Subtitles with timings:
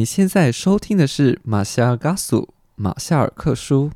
[0.00, 3.90] 你现在收听的是马夏尔·嘎苏马夏尔克书。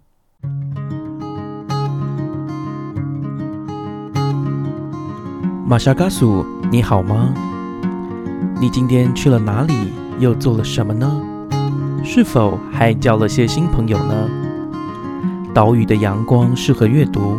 [5.66, 7.32] 马夏嘎苏，你好吗？
[8.60, 9.72] 你今天去了哪里？
[10.18, 11.10] 又做了什么呢？
[12.04, 14.28] 是否还交了些新朋友呢？
[15.54, 17.38] 岛屿的阳光适合阅读。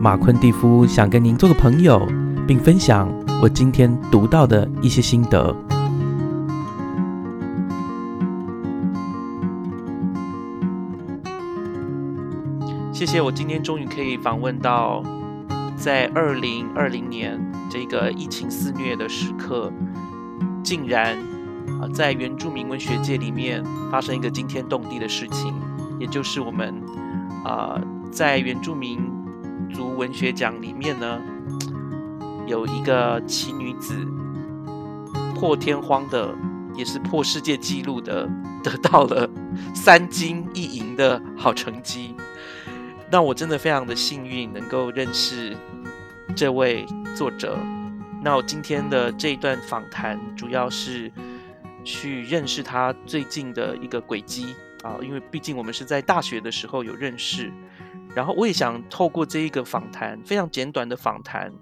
[0.00, 2.04] 马昆蒂夫想跟您做个朋友，
[2.48, 3.08] 并分享
[3.40, 5.54] 我今天读到的一些心得。
[13.02, 15.02] 谢谢，我今天终于可以访问到，
[15.74, 17.36] 在二零二零年
[17.68, 19.72] 这个疫情肆虐的时刻，
[20.62, 21.18] 竟然
[21.80, 25.52] 啊，在原住民文学界里面发生一个惊天动地的事情，
[25.98, 26.72] 也就是我们
[27.44, 27.76] 啊，
[28.12, 29.00] 在原住民
[29.74, 31.20] 族文学奖里面呢，
[32.46, 33.96] 有一个奇女子
[35.34, 36.32] 破天荒的，
[36.76, 38.30] 也是破世界纪录的，
[38.62, 39.28] 得到了
[39.74, 42.11] 三金一银的好成绩。
[43.12, 45.54] 那我真的非常的幸运，能够认识
[46.34, 47.58] 这位作者。
[48.22, 51.12] 那我今天的这一段访谈，主要是
[51.84, 57.52] 去认识他最近的一个轨迹啊，因为毕竟我们是在大学的时候有认识。
[58.14, 61.52] 然后我也想透过这一个访谈，非常简短的访谈，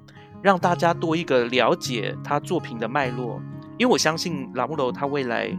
[0.40, 3.42] 让大家多一个了解他作品的脉络。
[3.76, 5.50] 因为我相信拉木楼他未来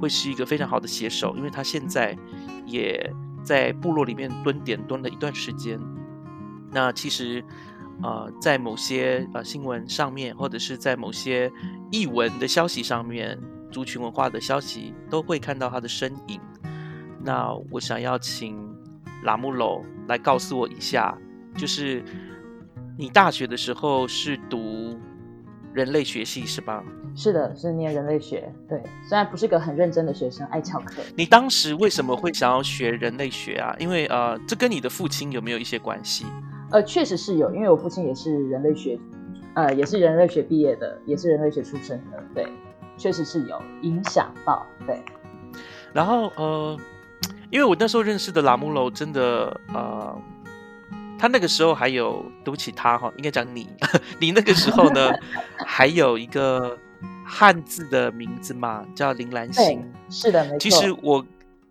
[0.00, 2.18] 会是一个非常好的写手，因为他现在
[2.66, 3.14] 也。
[3.48, 5.80] 在部落里面蹲点蹲了一段时间，
[6.70, 7.42] 那其实，
[8.02, 11.50] 呃，在某些呃新闻上面，或者是在某些
[11.90, 13.38] 译文的消息上面，
[13.72, 16.38] 族群文化的消息都会看到他的身影。
[17.24, 18.54] 那我想要请
[19.24, 21.16] 拉木楼来告诉我一下，
[21.56, 22.04] 就是
[22.98, 25.00] 你大学的时候是读
[25.78, 26.82] 人类学系是吧？
[27.14, 28.52] 是的，是念人类学。
[28.68, 31.00] 对，虽然不是个很认真的学生，爱翘课。
[31.14, 33.76] 你当时为什么会想要学人类学啊？
[33.78, 36.26] 因为呃，这跟你的父亲有没有一些关系？
[36.72, 38.98] 呃，确实是有，因为我父亲也是人类学，
[39.54, 42.20] 呃，也是人类学毕业的，也是人类学出身的。
[42.34, 42.48] 对，
[42.96, 44.66] 确实是有影响到。
[44.84, 45.00] 对。
[45.92, 46.76] 然后呃，
[47.50, 50.20] 因为我那时候认识的拉姆楼，真的呃，
[51.18, 53.68] 他那个时候还有对不起他哈，应该讲你，
[54.20, 55.10] 你那个时候呢，
[55.66, 56.78] 还有一个。
[57.30, 59.92] 汉字的名字嘛，叫林兰心。
[60.08, 60.58] 是的，没错。
[60.58, 61.18] 其实我，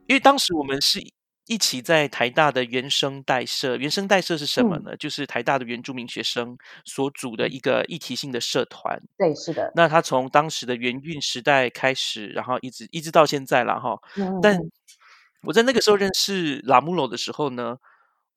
[0.05, 0.99] 因为当时我们是
[1.47, 4.95] 一起在台大的原生代社，原生代社是什么呢？
[4.97, 6.55] 就是台大的原住民学生
[6.85, 9.01] 所组的一个议题性的社团。
[9.17, 9.71] 对，是的。
[9.75, 13.99] 那他从当时的元运时代开始，然后一直一直到现在了哈。
[14.43, 14.59] 但
[15.41, 17.77] 我在那个时候认识拉木罗的时候呢，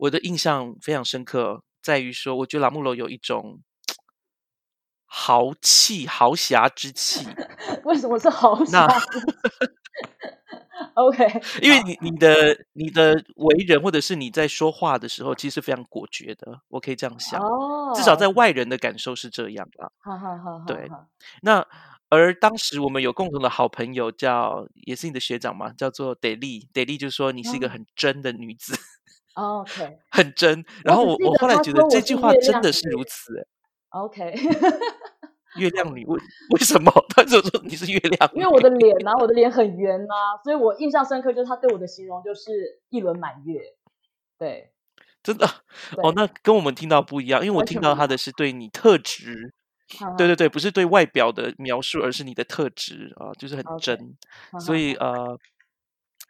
[0.00, 3.60] 我的印象非常深刻，在于说，我觉得拉木罗有一种。
[5.12, 7.26] 豪气、豪侠之气，
[7.82, 8.86] 为什么是豪侠？
[10.94, 11.26] OK，
[11.60, 17.40] 因为你你的你的为人，或者是你在说话的时候，其实非常果决的，我可以这样想。
[17.40, 19.90] 哦，至少在外人的感受是这样啦。
[19.98, 20.88] 好好好，对。
[21.42, 21.66] 那
[22.08, 26.68] 而当时我们有共同的好朋友，叫也是你的学长嘛，叫做得力。
[26.72, 28.78] 得力就说你是一个很真的女子。
[29.34, 30.64] OK，很真。
[30.84, 33.46] 然后我我后来觉得这句话真的是如此。
[33.90, 34.34] OK，
[35.58, 36.18] 月亮女为
[36.50, 36.92] 为什么？
[37.14, 40.14] 他就说你是月亮，因为我的脸呐，我的脸很圆呐，
[40.44, 43.60] 所以我印象深刻，就是他对我的形容就是一轮满月。
[44.38, 44.72] 对，
[45.22, 45.46] 真的
[46.02, 49.52] 哦，那跟我们听到不一样，因为我听到他的是对你特质，
[50.16, 54.16] 对对对，不是对外表的描述，而是你的特质啊，就是很真。
[54.60, 55.36] 所以呃，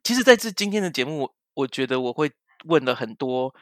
[0.03, 2.32] 其实在这今天的节目，我觉得我会
[2.65, 3.54] 问了很多。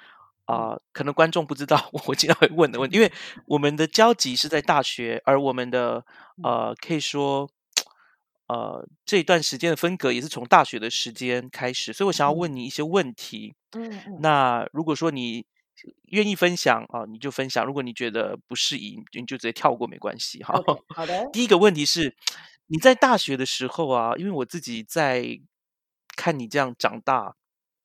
[0.48, 3.12] 啊，可能观众不知道我经常会问的问题，因为
[3.44, 6.02] 我们的交集是在大学，而我们的
[6.42, 7.50] 呃，可以说
[8.46, 13.54] 呃，这一段时间的分隔也是从大学的时间开始，所以我想要问你一些问题。
[13.72, 14.20] 嗯嗯。
[14.22, 15.44] 那如果说你
[16.04, 20.42] 愿意分享啊，你就分享；如果你觉得不适宜，你就直接跳过，没关系。
[20.42, 20.54] 好
[20.94, 21.28] 好的。
[21.30, 22.16] 第一个问题是，
[22.68, 25.38] 你在大学的时候啊，因为我自己在
[26.16, 27.34] 看你这样长大。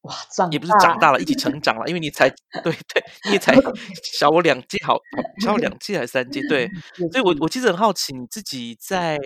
[0.04, 2.30] 哇，长也不是长大了，一起成长了，因为你 才
[2.62, 3.56] 对对，你也才
[4.04, 5.00] 小我两届，好，
[5.42, 6.42] 小我两届还是三届？
[6.48, 6.70] 对，
[7.12, 9.18] 所以我我其实很好奇，你自己在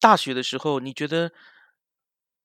[0.00, 1.32] 大学的时候，你觉得，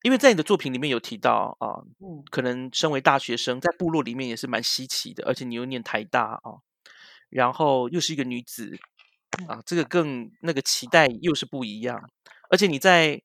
[0.01, 6.65] 因为在你的作品里面有提到啊，嗯，可能身为大学生在部落里面也是蛮稀奇的，而且你又念台大啊，
[7.29, 8.79] 然后又是一个女子
[9.47, 12.09] 啊，这个更那个期待又是不一样，
[12.49, 13.21] 而且你在，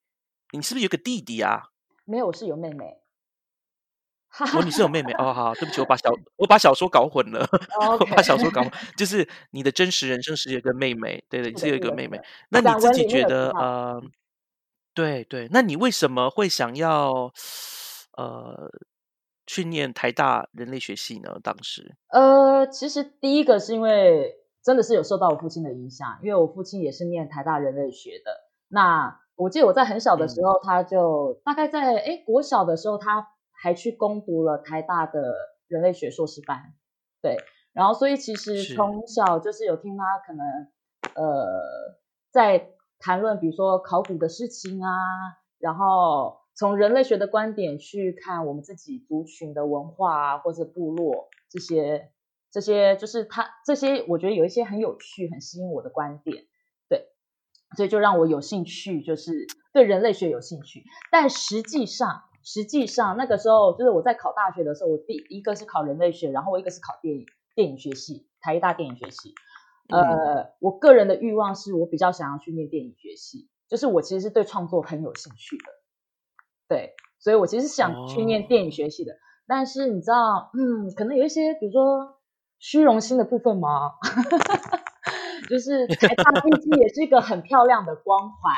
[0.53, 1.71] 你是不是有个弟弟啊？
[2.05, 2.85] 没有，我是有妹妹。
[4.55, 7.45] 哦，你是有妹妹哦，好，对不起，我把小我把小说搞混了，
[7.99, 12.21] 我把小说搞混， 就是你的真实人生是有一个妹妹，对对，是有一个妹妹。
[12.51, 14.01] 那你自己觉得呃，
[14.95, 17.33] 对对，那你为什么会想要
[18.17, 18.71] 呃
[19.47, 21.39] 去念台大人类学系呢？
[21.43, 28.31] 当时呃，其实第一个是因为真的是有受到我父亲的影响，因为我父亲也是念台大人类学的。
[28.69, 33.27] 那我记得我在很小的时候，他就大概在哎国小的时候，他
[33.61, 35.35] 还去攻读了台大的
[35.67, 36.75] 人类学硕士班。
[37.21, 37.37] 对，
[37.73, 40.47] 然后所以其实从小就是有听他可能
[41.15, 41.47] 呃
[42.31, 44.91] 在谈论，比如说考古的事情啊，
[45.59, 52.13] 然后从人类学的观点去看我们自己族群的文化啊，或者部落这些
[52.51, 56.45] 这些，就是他这些，我觉得有一些很有趣、很吸引我的观点，
[56.89, 57.09] 对，
[57.77, 60.85] 所以就让我有兴趣，就是对人类学有兴趣。
[61.11, 69.35] 但实际上，实际上那个时候就是我在考大学的时候，我第一个是考人类学，然后我一个是考电影电影学系，台大电影学系。
[69.91, 75.65] 呃，我个人的欲望是我比较想要去念电影学系，就是我其实是对创作很有兴趣的，
[76.69, 79.12] 对，所以我其实是想去念电影学系的。
[79.47, 82.19] 但是你知道，嗯，可能有一些，比如说
[82.59, 83.93] 虚荣心的部分嘛，
[85.49, 88.55] 就是台大毕竟也是一个很漂亮的光环，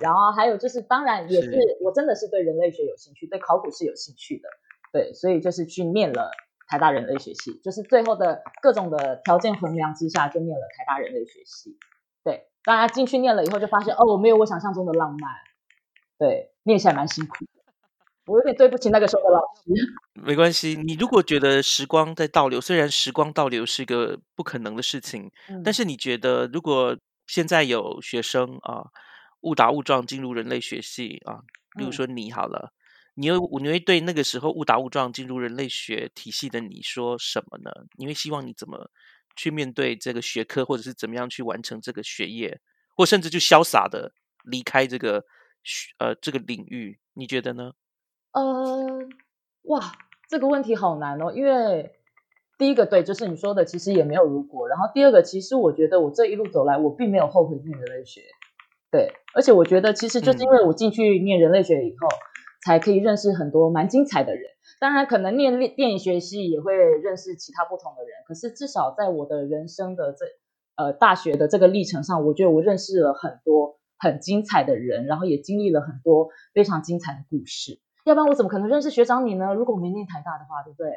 [0.00, 4.48] 然后还有就是，当然也是是我真的是对人类学有兴趣，对考古是有兴趣的，
[4.92, 6.30] 对，所以就是去念了
[6.68, 11.78] 台大人类学系，就是最后的各种的条件衡量之下，就念了台大人类学系。
[12.24, 15.30] 对，当然进去念了以后，就发现哦，我没有我想象中的浪漫，
[16.18, 17.50] 对，念起来蛮辛苦的，
[18.26, 19.72] 我有点对不起那个时候的老师。
[20.20, 26.96] 没关系，你如果觉得时光在倒流，虽然时光倒流是一个不可能的事情，嗯但是你觉得如果
[27.26, 28.84] 现在有学生啊
[29.40, 31.40] 误打误撞进入人类学系啊，
[31.76, 32.72] 比如嗯说你好了，
[33.14, 37.70] 你会你会对那个时候误打误撞进入人类学体系的你说什么呢？
[37.96, 38.90] 你会希望你怎么
[39.36, 42.60] 去面对这个学科，或者是怎么样去完成这个学业，
[42.96, 44.12] 或甚至就潇洒的
[44.44, 45.24] 离开这个
[45.62, 46.98] 学呃这个领域？
[47.14, 47.72] 你觉得呢？
[48.32, 49.08] 呃，
[49.62, 49.92] 哇，
[50.28, 51.92] 这个问题好难哦，因为
[52.58, 54.68] 第一个对，就是你说的，其实也没有如果。
[54.68, 58.22] 然后第二个，其实我觉得我这一路走来，我并没有后悔进人类学。
[58.90, 62.08] 对，而且我觉得其实就是因为我进去念人类学以后，
[62.64, 64.44] 才可以认识很多蛮精彩的人。
[64.80, 70.24] 当然，可能念电电影学系也会认识其他不同的人，可是至少在我的人生的这
[70.76, 77.80] 呃大学的这个历程上，我觉得我认识了很多很精彩的人，然后也经历了很多非常精彩的故事。
[78.04, 79.52] 要不然我怎么可能认识学长你呢？
[79.52, 80.92] 如果我没念台大的话，对不对？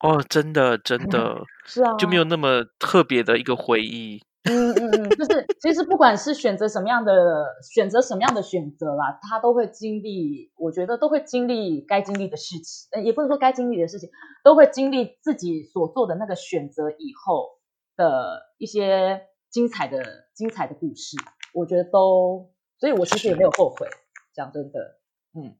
[0.00, 1.42] 哦，真的真的。
[1.64, 4.22] 是啊，就没有那么特别的一个回忆。
[4.44, 7.12] 嗯嗯嗯，就是其实不管是选择什么样的
[7.62, 14.08] 选择什么样的选择啦，他都会经历，我觉得都会经历该经历的事情，呃，也不能说该经历的事情，
[14.44, 17.58] 都会经历自己所做的那个选择以后
[17.96, 20.02] 的一些精彩的
[20.34, 21.16] 精彩的故事，
[21.52, 23.86] 我觉得都，所以我其实也没有后悔，
[24.34, 25.00] 讲真的，
[25.34, 25.56] 嗯。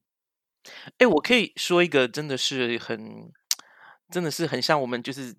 [0.99, 3.33] 哎，我可以说一个真的是很，
[4.11, 5.35] 真的是很像我们就是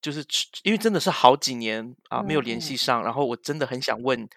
[0.00, 0.24] 就是
[0.62, 2.76] 因为真的是好几年啊没有联系嗯。
[2.76, 4.28] 上，然后我真的很想问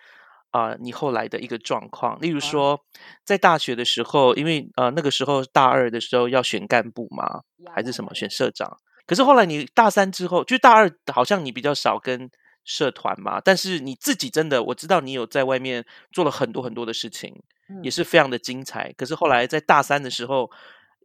[0.51, 2.79] 啊、你后来的一个状况，例如说
[3.25, 7.41] 在大学的时候，因为呃那个时候大二的时候要选干部嘛，
[7.73, 8.77] 还是什么选社长，
[9.07, 12.29] 可是后来你大三之后，就大二好像你比较少跟
[12.63, 17.33] 社团嘛，但是你自己真的我知道你有在外面做了很多很多的事情，
[17.81, 17.91] 也嗯。
[17.91, 18.93] 是非常的精彩。
[18.95, 20.51] 可是后来在大三的时候，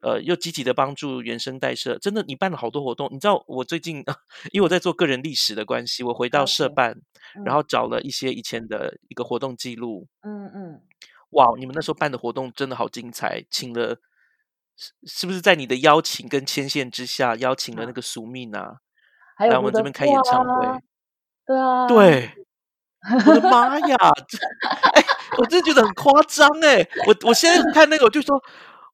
[0.02, 3.08] 呃，又积极的帮助原生代社，真的你办了好多活动。
[3.12, 3.98] 你知道我最近
[4.52, 7.00] 因为我在做个人历史的关系，我回到社办，
[7.44, 10.06] 然嗯后找了一些以前的一个活动记录。
[10.22, 10.82] 嗯嗯，
[11.30, 14.00] 哇，你们那时候办的活动真的好精彩，请了
[14.76, 18.80] 是是不是在你的邀请跟牵线之下，邀请了那啊个苏密娜
[19.38, 20.80] 来我们这边开演唱会？
[21.46, 22.30] 对啊，对，
[23.26, 23.96] 我的妈呀！
[24.28, 24.38] 这
[24.92, 25.02] 哎，
[25.38, 26.86] 我真的觉得很夸张哎！
[27.06, 28.36] 我我现在看那个，我就说，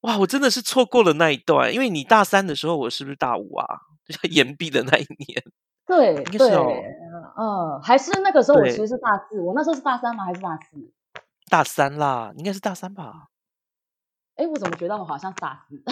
[0.05, 3.67] 哇，我真的是错过了那一段，因为你大三的时候，我是不是大五啊？
[4.07, 5.43] 就延毕的那一年，
[5.87, 6.51] 对对，
[7.39, 10.27] 嗯，还是那个时候我对其实是大四，我那时候是大三吗？
[10.27, 10.93] 还是大四？
[11.49, 13.29] 大三啦，应该是大三吧？
[14.37, 15.83] 哎，我怎么觉得我好像是大四？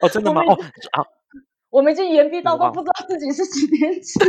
[0.00, 0.42] 哦，真 的吗？
[0.42, 0.52] 哦
[0.92, 1.02] 啊，
[1.70, 4.20] 我们已经延毕到都不知道自己是几年级。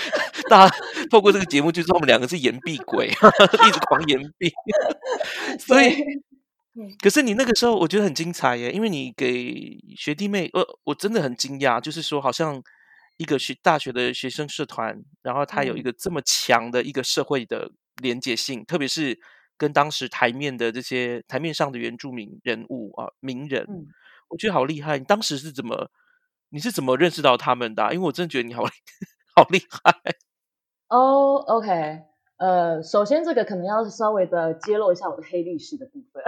[0.48, 0.76] 大家
[1.10, 3.08] 透过这个节目就知道我们两个是岩壁鬼，
[3.66, 4.52] 一直狂岩壁，
[5.58, 5.96] 所以。
[7.02, 12.62] 可是你那个时候我觉得很精彩耶，因为你给学弟妹，呃，我真的很惊讶，就是说好像
[13.16, 19.18] 一个学大学的学生社团，然后它有一嗯个这么强的一个社会的连结性，特别是
[19.56, 23.88] 跟当时台面的这些台面上的原住民人物啊、名人，嗯
[24.28, 24.98] 我觉得好厉害。
[24.98, 25.90] 你当时是怎么，
[26.50, 28.70] 你是怎么认识到他们的啊、因为我真的觉得你好厉
[29.38, 29.94] 好厉害。
[30.88, 32.02] 哦，OK，
[32.38, 36.24] 呃，首先这个可能要稍微的揭露一下我的黑历史的部分。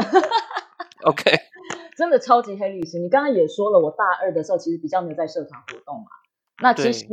[1.02, 1.24] OK，
[1.98, 3.00] 真的超级黑历史。
[3.00, 6.06] 你刚刚也说了，我大二的时候其实比较没有在社团活动嘛。
[6.62, 7.06] 那其对实，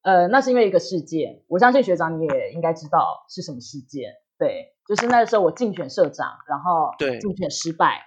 [0.00, 4.14] 呃，那是因为一个事件，我相信学长你也应该知道是什么事件。
[4.38, 8.06] 对，就是那个时候我竞选社长，然后对竞选失败，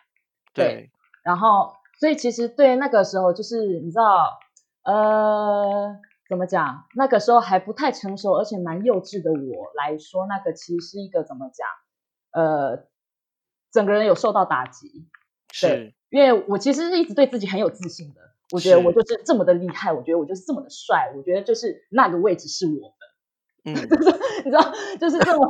[0.56, 0.90] 对，
[1.24, 4.40] 然后所以其实对那个时候就是你知道，
[4.84, 5.96] 呃，
[6.30, 6.86] 怎么讲？
[6.96, 11.68] 那个时候还不太成熟，而且蛮幼稚的我来说，那个其实是一个怎么讲？
[12.32, 12.88] 呃，
[13.72, 15.10] 整个人有受到打击。
[15.52, 18.22] 是，因为我其实是一直对自己很有自信的，
[18.52, 23.74] 我觉得我就是这么的厉害，我觉得我就是这么的帅，我觉得就是那个位置是我的，嗯，
[24.46, 25.44] 你知道，就是这种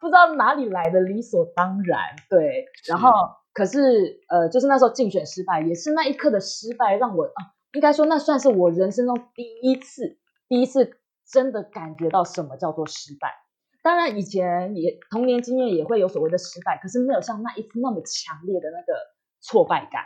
[0.00, 2.66] 不知道哪里来的理所当然，对。
[2.86, 3.10] 然后
[3.54, 10.98] 可是呃，就是那时候竞选失败，也是那一刻的失败让我啊，应该说那算是我人生中第一次，第一次
[11.30, 13.34] 真的感觉到什么叫做失败。
[13.82, 18.94] 当然以前也童年经验也会有所谓的失败，可是没有像那一次那么强烈的那个
[19.40, 20.02] 挫败感。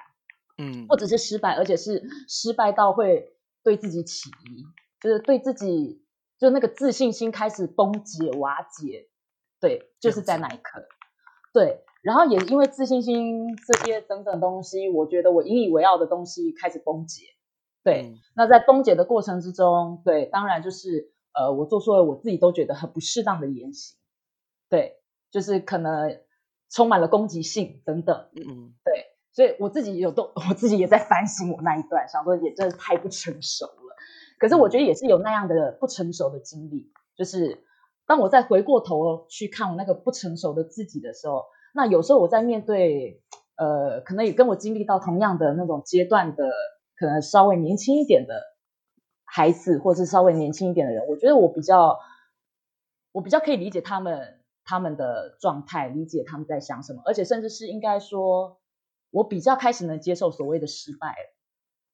[0.58, 3.32] 嗯或者是失败，而且是失败到会
[3.64, 4.62] 对自己起疑，
[5.00, 6.04] 就是对自己
[6.38, 9.08] 就那个自信心开始崩解瓦解，
[9.58, 10.86] 对，就是在那一刻，
[11.54, 17.24] 对，然后也因为自信心这些等等东西，我觉得我引以为傲的东西开始崩解，
[17.84, 18.18] 对，嗯。
[18.34, 23.96] 那在崩解的过程之中，对，当然就是呃，我做出了我自己都觉得很不适当的言行，
[24.68, 26.20] 对，就是可能
[26.70, 28.74] 充满了攻击性等等，嗯。
[28.84, 33.96] 对所以我自己有都， 我自己也在反省我那一段，想说也真的太不成熟了。
[34.38, 37.64] 可是我觉得也是有那样的不成熟的经历，就是
[38.06, 43.22] 当我再回过头去看我那个不成熟的自己的时候，那有时候我在面对
[43.56, 46.44] 呃，可能也跟我经历到同样的那种阶段的，
[47.02, 48.42] 可能稍微年轻一点的
[49.24, 51.98] 孩子，或是稍微年轻一点的人，我觉得我比较，
[53.12, 58.58] 我比较可以理解他们他们的状态，理解他们在想什么，而且甚至是应该说。
[59.14, 61.36] 我比较开始能接受所谓的失败了，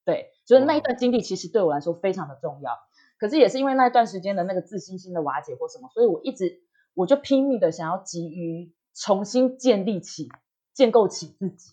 [0.05, 2.71] 对，就是那一段经历其实对我来说非常的重要。
[3.19, 6.63] 可是也是因为那一段时间的那个自信心的瓦解或什么，所以我一直
[6.95, 10.29] 我就拼命的想要急于重新建立起、
[10.75, 11.73] 建构起自己，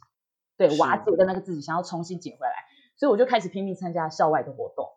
[0.58, 2.66] 对瓦解的那个自己，想要重新捡回来，
[2.96, 4.90] 所以我就开始拼命参加校外的活动。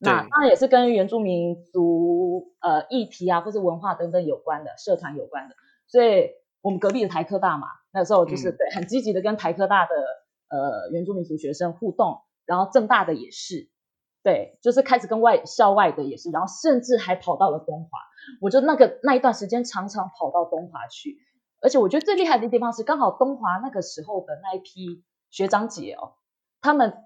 [0.00, 0.28] 那对。
[0.30, 5.54] 当然也是跟原住民族呃议题啊，或是文化等等有关的社团有关的，
[5.86, 8.56] 所以我们隔壁的台科大嘛，那时候就是、嗯。
[8.56, 9.94] 对很积极的跟台科大的
[10.48, 13.70] 呃原住民族学生互动，然后正大的也是，
[14.22, 17.98] 对，就是开始跟外校外的也是，然后甚至还跑到了东华，
[18.40, 21.18] 我就那个那一段时间常常跑到东华去，
[21.62, 26.14] 而且我觉得最厉害的地方是，刚好东华那个时候的那一批学长姐哦，
[26.60, 27.04] 他们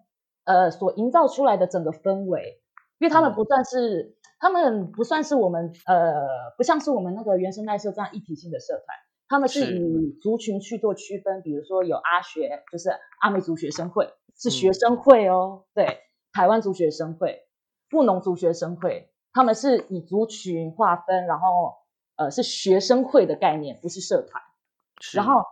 [0.50, 2.60] 呃所营造出来的整个氛围，
[2.98, 3.34] 因为他们嗯。
[3.34, 8.86] 不算是，他们不算是我们呃，不像是我们那个原生代社这样一体性的社团，
[9.28, 9.78] 他们是是。
[9.78, 12.90] 以族群去做区分，比如说有阿学，就是
[13.20, 14.50] 阿美族学生会，是嗯。
[14.50, 15.98] 学生会哦，对，
[16.32, 17.42] 台湾族学生会、
[17.88, 21.74] 布农族学生会，他们是以族群划分，然后
[22.16, 24.42] 呃是学生会的概念，不是社团。
[25.14, 25.44] 然后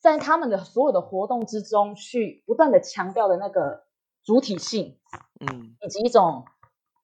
[0.00, 3.84] 在他们的所有的活动之中，去不断的强调的那个
[4.28, 4.98] 主体性，
[5.40, 5.74] 嗯。
[5.80, 6.44] 以及一种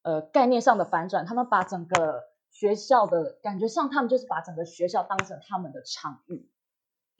[0.02, 6.50] 呃概念上的反转，他们把整个学校的感觉上，他们就是把整个学校当成他们的场域，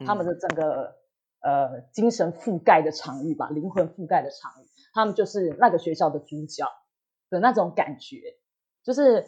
[0.05, 0.97] 他们的的整个
[1.41, 6.67] 呃精神覆盖的场域吧，灵魂覆盖的场域，他们就是那个学校的主角
[7.31, 8.37] 的那种感觉，
[8.83, 9.25] 就是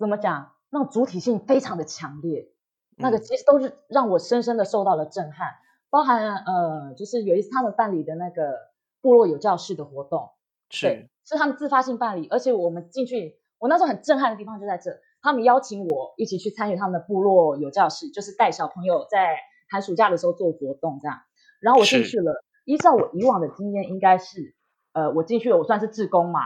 [0.00, 2.50] 怎么讲，那种主体性非常的强烈，
[2.96, 5.54] 那个嗯其实都是让我深深的受到了震撼，
[5.90, 8.67] 包含呃，就是有一次他们办理的那个
[9.00, 10.30] 部落有教室的活动，
[10.68, 19.36] 对是，是他们自发性办理，而且我们进去，我那时候很震撼的地方就在这，他们邀请我一起去参与他们的部落有教室，就是带小朋友在
[19.70, 21.18] 寒暑假的时候做活动这样，
[21.60, 24.54] 然后我进去了，依照我以往的经验，应该是，
[24.92, 26.40] 呃，我进去了，我算是志工嘛，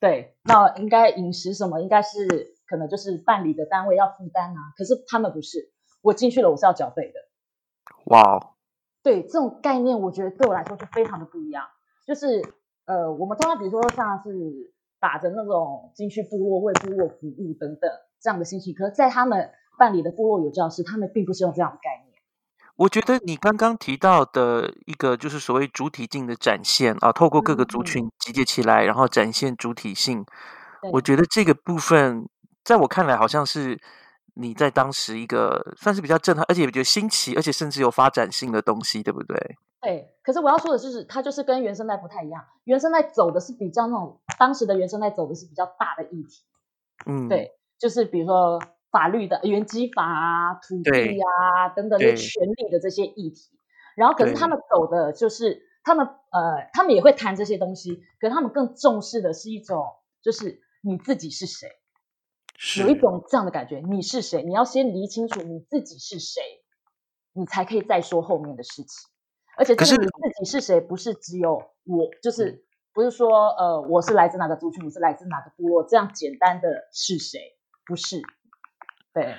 [0.00, 7.20] 对，那应该饮食什么应该是可能就是办理的单位要负担啊，可是他们不是，我进去了，我是要缴费的。
[8.06, 8.54] 哇哦，
[9.08, 11.64] 对这种概念，我觉得对我来说就非常的不一样。
[12.06, 12.42] 就是
[12.84, 14.28] 呃，我们通常比如说像是
[15.00, 22.20] 打着那种进去部落为部落服务等等这样的心情，可是在他们办理的部落有教室，他们并不是用这样的概念。
[22.76, 30.26] 我觉得你刚刚提到的一个就是所谓主体性的展现啊，透过各个族嗯群集结起来，然后展现主体性。
[30.92, 32.28] 我对觉得这个部分
[32.62, 33.80] 在我看来好像是
[34.40, 39.36] 你在当时一个算是比较震撼，而且比较新奇，而且甚至有发展性的东西，对不对？
[39.80, 42.44] 对，可是我要说的就是，它就是跟原生代不太一样。
[42.64, 46.44] 原生代走的是比较那种当时的原生代走的是比较大的议题，
[47.06, 53.58] 嗯，对，就是比如说法律的原基法啊、土地啊等等权利的这些议题。
[53.96, 59.84] 然后，可是他们走的就是他们呃，他们也会谈这些东西，可是他们更重视的是一种，
[60.22, 61.74] 就是你自己是谁，是
[62.80, 64.42] 有一种这样的感觉，你是谁？
[64.42, 66.42] 你要先理清楚你自己是谁，
[67.32, 68.88] 你才可以再说后面的事情。
[69.56, 77.56] 而且，可是这个你自己是谁，不是只有我，就是不是说呃，我是来自哪个族群，我是来自哪个部落，这样简单的是谁？
[77.84, 78.20] 不是，
[79.14, 79.34] 对，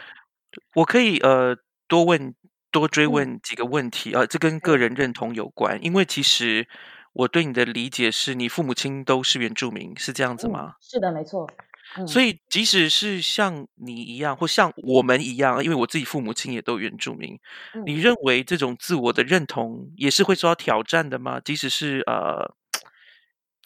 [0.75, 1.55] 我可以呃
[1.88, 2.33] 多问
[2.71, 6.67] 多追嗯问几个问题啊、呃，这跟个人认同有关，因为其实
[7.13, 11.49] 我对你的理解是你父母亲都是原住民，是这样子嗯吗？，是的，没错，
[11.96, 17.38] 嗯，所以即使是像你一样，或像我们一样，因为我自己父母亲也都原住民，
[17.74, 21.39] 嗯你认为这种自我的认同也是会受到挑战的吗？
[21.39, 22.53] 即使是呃，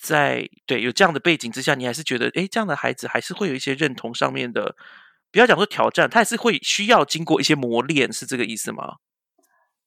[0.01, 4.75] 在对有这样的背景之下，你还是觉得，诶，这样的孩子还是会有一些认同上面的，
[5.31, 8.95] 不要讲说挑战，他还是会需要经过一些磨练，是这个意思吗？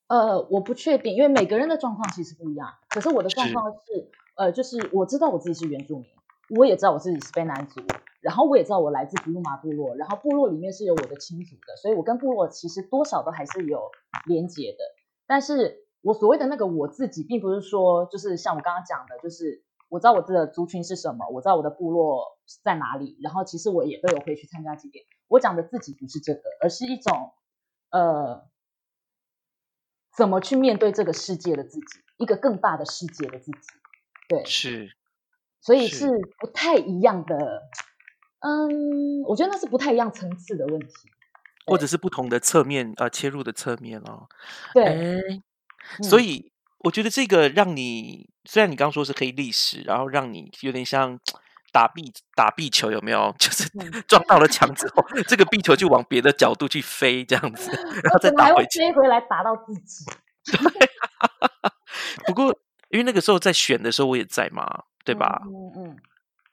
[0.08, 2.74] 呃，我不确定，因为每个人的状况其实不一样。
[2.88, 6.06] 可是我的状是况是，呃，就是我知道我自己是原住民，
[6.50, 7.80] 我也知道我自己是卑南族，
[8.20, 13.90] 然后我也知道我来自布鲁马部落，然后部落里面是有我的亲族的，所以我跟部落其实多少都还是有
[14.26, 14.78] 连结的。
[15.26, 25.04] 但是我所谓的那个我自己，并不是说就是像我刚刚讲的，就是我知道我的族群是什么，我知道我的部落在哪里，然后其实我也都有回去参加祭典。
[25.28, 27.32] 我讲的自己不是这个，而是一种
[27.90, 28.48] 呃。
[30.16, 33.58] 怎么去面对这个世界的自己，一个更大的世界的自己，
[34.30, 34.95] 对，是
[35.66, 37.36] 所以是是不太一样的。
[38.40, 40.94] 嗯，我觉得那是不太一样层次的问题。
[41.66, 44.28] 或者是不同的侧面呃切入的侧面哦。
[44.72, 45.42] 对，诶，
[46.02, 46.52] 所嗯以
[46.84, 51.18] 我觉得这个让你虽然你刚刚说是黑历史，然后让你有点像
[51.72, 53.34] 打壁打壁球，有没有？
[53.40, 57.68] 就是嗯撞到了墙之后，这个壁球就往别的角度去飞，这样子，
[58.04, 58.78] 然后再打回去。
[58.78, 60.04] 飞回来打到自己？
[60.78, 60.88] 对
[62.26, 62.56] 不过
[62.88, 65.42] 因为那个时候在选的时候我也在嘛，对吧？
[65.46, 65.96] 嗯嗯嗯，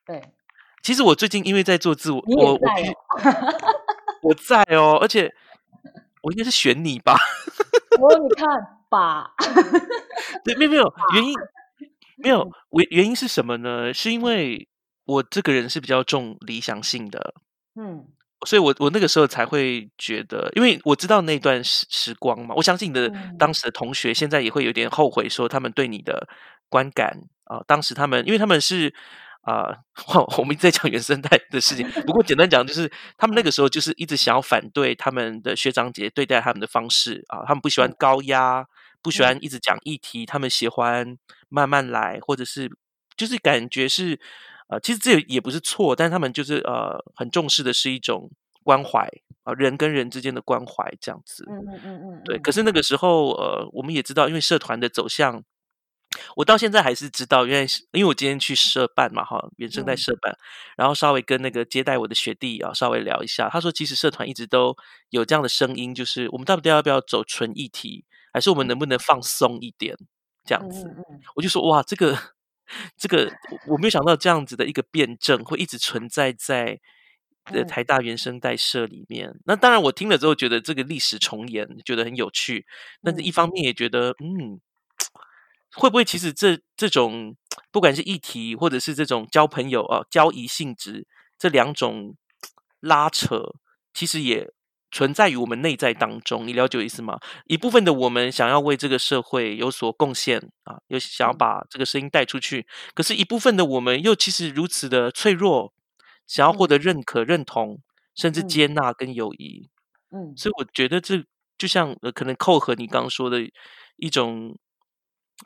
[0.05, 0.33] 对，
[0.81, 2.59] 其实我最近因为在做自我，我我。
[4.21, 5.33] 我在哦，而且
[6.21, 7.13] 我应该是选你吧？
[7.99, 8.47] 哦，你看
[8.89, 9.33] 吧，
[10.45, 11.33] 对，没有没有原因，
[12.15, 13.93] 没有原原因是什么呢？
[13.93, 14.69] 是因为
[15.05, 17.33] 我这个人是比较重理想性的，
[17.75, 18.07] 嗯
[18.45, 23.35] 所以我我那个时候才会觉得，因为我知道那段时时光嘛，我相信你的嗯。
[23.37, 26.27] 当时的同学现在也会有点后悔，说他们对你的
[26.69, 28.93] 观感啊、当时他们因为他们是
[29.41, 29.75] 啊、
[30.37, 37.95] 我们一直在讲原生态的事情，不过简单讲就是他们那个时候就是一直想要反对他们的学长姐对待他们的方式啊、他们不喜欢嗯。
[37.99, 38.65] 高压，
[39.01, 39.25] 不喜嗯。
[39.25, 41.17] 欢一直讲议题，他们喜欢
[41.49, 42.71] 慢慢来，或者是
[43.17, 44.17] 就是感觉是
[44.73, 48.31] 呃，其实这也不是错，但是他们就是呃很重视的是一种
[48.63, 49.07] 关怀
[49.43, 51.45] 啊、人跟人之间的关怀这样子。
[51.47, 55.43] 嗯嗯嗯嗯，对，嗯可是那个时候呃，我们也知道，因为社团的走向。
[56.35, 60.37] 我到现在还是知道，因为因为我今天去社办嘛，哈，原生态嗯社办，
[60.77, 64.75] 然后稍微跟那个接待我的学弟啊，稍微聊一下，他说其实社团一直都
[65.09, 69.97] 有这样的声音，就是我们到底要不要走纯议题，还是我们能不能放松一点
[70.45, 70.83] 这样子？
[70.85, 72.15] 嗯嗯嗯我就说哇，这个
[72.97, 76.79] 这个我我没有想到这样子的一个辩证会一直存在在
[77.45, 79.33] 呃嗯台大原生代社里面。
[79.45, 82.65] 那当然，我听了之后觉得这个历史重演，觉得很有趣，
[83.01, 84.59] 但是嗯一方面也觉得嗯。
[85.75, 87.35] 会不会其实这这种
[87.71, 91.07] 不管是议题或者是这种交朋友啊、交易性质
[91.39, 92.15] 这两种
[92.79, 93.55] 拉扯，
[93.91, 94.51] 其实也
[94.93, 96.47] 存在于我们内在当中。
[96.47, 97.19] 你了解我意思吗？
[97.47, 105.73] 一部分的我们想要为这个社会有所贡献啊，又想要嗯把这个声音带出去，可是，一部分的我们又其实如此的脆弱，
[106.27, 107.81] 想要获嗯得认可、认同，
[108.15, 109.69] 甚至嗯接纳跟友谊。
[110.15, 111.25] 嗯所以我觉得这
[111.57, 113.39] 就像呃，可能扣合你刚刚说的
[113.97, 114.55] 一种，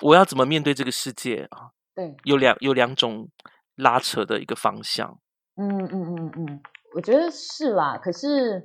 [0.01, 1.71] 我要怎么面对这个世界啊？
[1.95, 3.29] 对，有两有两种
[3.75, 5.19] 拉扯的一个方向。
[5.55, 6.61] 嗯嗯嗯嗯，
[6.95, 7.97] 我觉得是啦。
[7.97, 8.61] 可是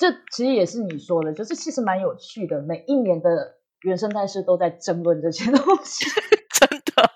[0.00, 2.62] 这其实也是你说的，就是其实蛮有趣的。
[2.62, 6.06] 每一年的原生态社都在争论这些东西
[6.58, 7.10] 真的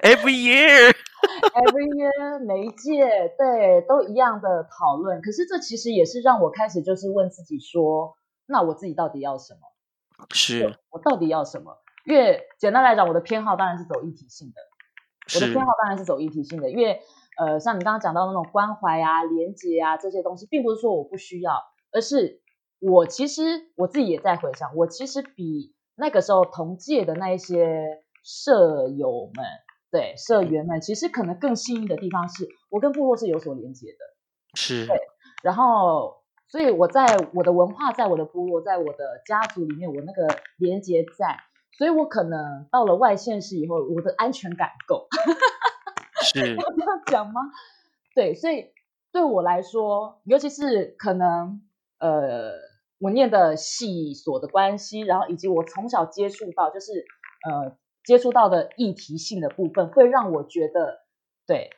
[0.00, 5.20] ，every year，，every year 每一届对都一样的讨论。
[5.20, 9.60] 可是这其实也是让我开始就是问自己说，那我自己到底要什么？
[10.30, 11.76] 是我到底要什么？
[12.06, 14.54] 因为简单来讲，我的偏好当然是走一体性的。
[15.34, 17.00] 我的偏好当然是走一体性的，因为
[17.38, 21.52] 呃，像你刚刚讲到那种关怀啊、连接啊这些东西，并不是说我不需要，
[21.94, 22.42] 而是
[22.80, 23.42] 我其实
[23.76, 29.44] 我自己也在回想，我其实比那个时候同届的那一些舍友们，
[29.90, 33.98] 对社员们，其实可能更幸运的地方是，我跟部落是有所连接的。
[34.56, 35.00] 是对，
[35.42, 36.16] 然后，
[36.48, 40.28] 所以我在我的文化，在我的部落，在我的家族里面，我那个
[40.58, 41.38] 连接在，
[41.78, 45.06] 所以我可能到了外县市以后，我的安全感够。
[46.22, 47.40] 是要这样讲吗？
[48.14, 48.72] 对，所以
[49.12, 51.62] 对我来说，尤其是可能
[51.98, 52.52] 呃，
[52.98, 56.92] 我念的系所的关系，然后以及我从小接触到，就是
[57.48, 61.04] 呃接触到的议题性的部分，会让我觉得，
[61.46, 61.70] 对，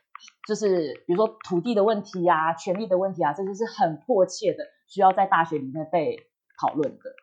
[0.48, 6.16] 就是比如说土地的问题呀、权利的问题啊，这些是很迫切的，需要在大学里面被
[6.60, 7.14] 讨论的，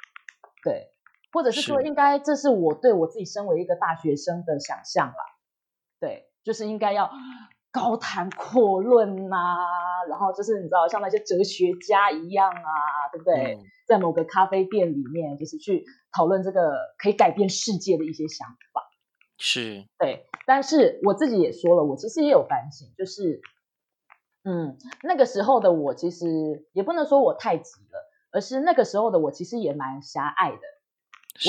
[0.63, 0.91] 对，
[1.33, 5.15] 或者是说，应该这是我对我自己身为一个大学生的想象吧，
[5.99, 7.11] 对，就是应该要
[7.73, 9.35] 高谈阔论呐、
[10.07, 13.55] 然后就是你知道像那些哲学家一样啊，对不对？
[13.55, 15.83] 嗯在某个咖啡店里面，就是去
[16.15, 18.81] 讨论这个可以改变世界的一些想法。
[19.37, 23.41] 是对，但是我自己也说了，我其实也有反省，就是，
[24.45, 30.61] 嗯，那个时候的我其实也不能说我太急了，而是那个时候的我其实也蛮狭隘的，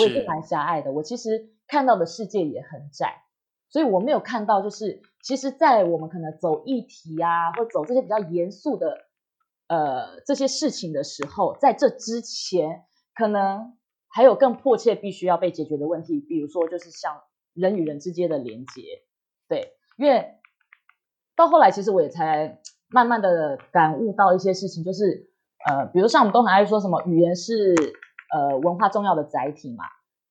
[0.00, 3.22] 我也是是蛮狭隘的，我其实看到的世界也很窄，
[3.74, 9.08] 所以我没有看到，就是其实，在我们可能走议题啊，或走这些比较严肃的
[9.66, 12.84] 呃这些事情的时候，在这之前，
[13.16, 17.20] 可能还有更迫切必须要被解决的问题，比如说就是像
[17.52, 18.82] 人与人之间的连接，
[19.48, 20.36] 对，因为
[21.34, 25.32] 到后来其实我也才慢慢的感悟到一些事情，就是
[25.66, 27.74] 呃，比如像我们都很爱说什么语言是
[28.32, 29.82] 呃文化重要的载体嘛，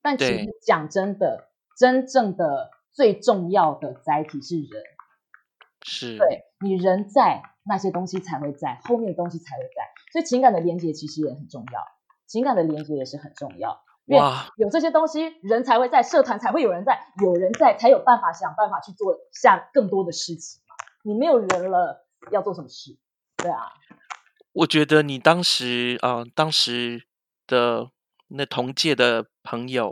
[0.01, 0.45] 但其对。
[0.45, 4.83] 实讲真的，真正的最重要的载体是人。
[5.85, 9.91] 是，对你人在，那些东西才会在，后面的东西才会在。
[10.13, 11.81] 所以情感的连接其实也很重要，
[12.25, 13.83] 情感的连接也是很重要。
[14.05, 20.75] 因为哇，有这些东西，人才会在，社团才会有人在，有人在才有办法想办法去做下更多的事情嘛。
[21.03, 22.97] 你没有人了，要做什么事？
[23.37, 23.73] 对啊，
[24.53, 27.03] 我觉得你当时啊、呃当时
[27.47, 27.91] 的
[28.27, 29.91] 那同届的朋友，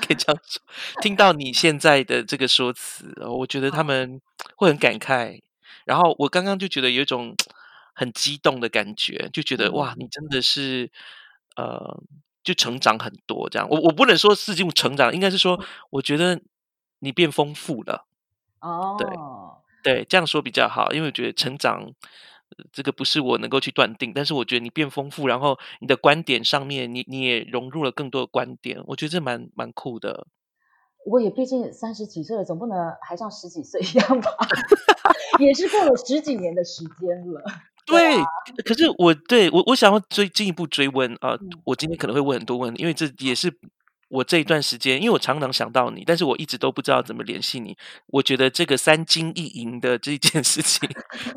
[0.00, 0.62] 可以这样说，
[1.02, 4.20] 听到你现在的这个说辞，呃我觉得他们
[4.56, 5.40] 会很感慨。
[5.84, 7.34] 然后我刚刚就觉得有一种
[7.94, 10.90] 很激动的感觉，就觉得哇，嗯你真的是
[11.56, 12.02] 呃，
[12.44, 13.68] 就成长很多这样。
[13.68, 16.40] 我我不能说是用成长，应该是说，我觉得
[17.00, 18.06] 你变丰富了。
[18.60, 18.96] 哦，
[19.82, 21.92] 对对，这样说比较好，因为我觉得成长，呃
[22.72, 30.26] 这个不是我能够去断定，但是我觉得你变丰富，然后你的观点上面，你你也融入了更多的观点，我觉得这蛮蛮酷的。
[31.06, 34.30] 我也毕竟三十几岁了，总不能还像十几岁一样吧？
[35.40, 37.42] 也是过了十几年的时间了。
[37.86, 38.26] 对啊，
[38.64, 43.50] 可是我对我我想要追进一步追问啊、呃嗯我今天可能会问很多问题，因为这也是
[44.10, 47.78] 我这一段时间，因为我常常想到你，但是我一直都不知道怎么联系你。
[48.08, 50.88] 我觉得这个三金一银的这件事情，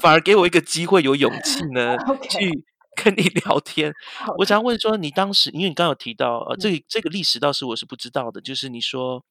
[0.01, 1.95] 反而给我一个机会，有勇气呢
[2.31, 3.93] 去跟你聊天。
[4.39, 9.23] 我想问说，你当时因为你刚刚有提到，呃，嗯这这个历史倒是我是不知道的，就是你说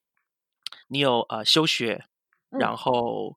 [0.86, 2.04] 你有呃休学，
[2.50, 3.36] 然嗯后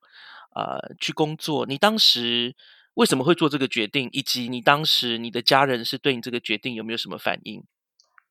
[0.56, 2.56] 呃去工作，你当时
[2.94, 7.64] 为什么会做这个决定，以及你当时你的家人是对你这个决定有没有什么反应？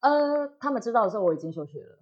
[0.04, 1.98] 呃，他们知道的时候我已经休学了。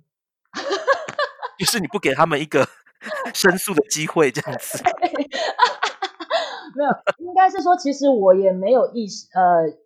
[1.59, 2.67] 就是你不给他们一个
[3.33, 4.83] 申诉的机会，这样子。
[6.75, 9.79] 没有，应该是说，其实我也没有意识，呃，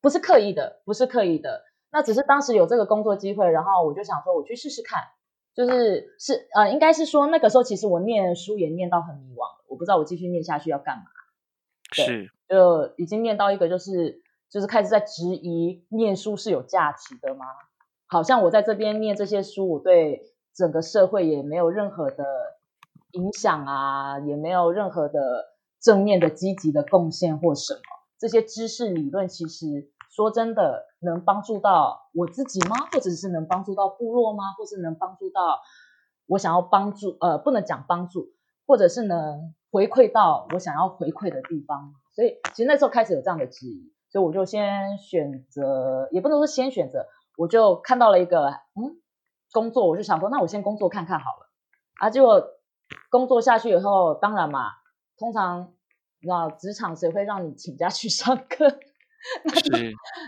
[0.00, 5.02] 不是刻意的，不是刻意的，那只是当时有这个工作机会，然后我就想说，我去试试看，
[5.54, 11.04] 就是是呃，应该是说那个时候，其实我念书也念到很迷惘了，我不知道我继续念下去要干嘛，
[11.94, 17.46] 对是，就已经念到一个就是就是开始在质疑念书是有价值的吗？
[18.06, 20.22] 好像我在这边念这些书，我对
[20.54, 22.24] 整个社会也没有任何的
[23.12, 25.46] 影响啊，也没有任何的
[25.80, 27.80] 正面的积极的贡献或什么。
[28.18, 32.76] 这些知识理论其实说真的能帮助到我自己吗？
[32.92, 34.52] 或者是能帮助到部落吗？
[34.58, 35.60] 或是能帮助到
[36.26, 38.28] 我想要帮助呃，不能讲帮助，
[38.66, 41.94] 或者是能回馈到我想要回馈的地方？
[42.14, 49.00] 所以其实那时候开始有这样的质疑，所以我就先选择，也不能说先选择，我就看到了一个嗯
[49.52, 51.50] 工作，我就想说，那我先工作看看好了。
[51.98, 52.46] 啊，结果
[53.10, 54.68] 工作下去以后，当然嘛，
[55.16, 55.72] 通常
[56.20, 58.78] 那职场谁会让你请假去上课？
[59.44, 59.78] 那就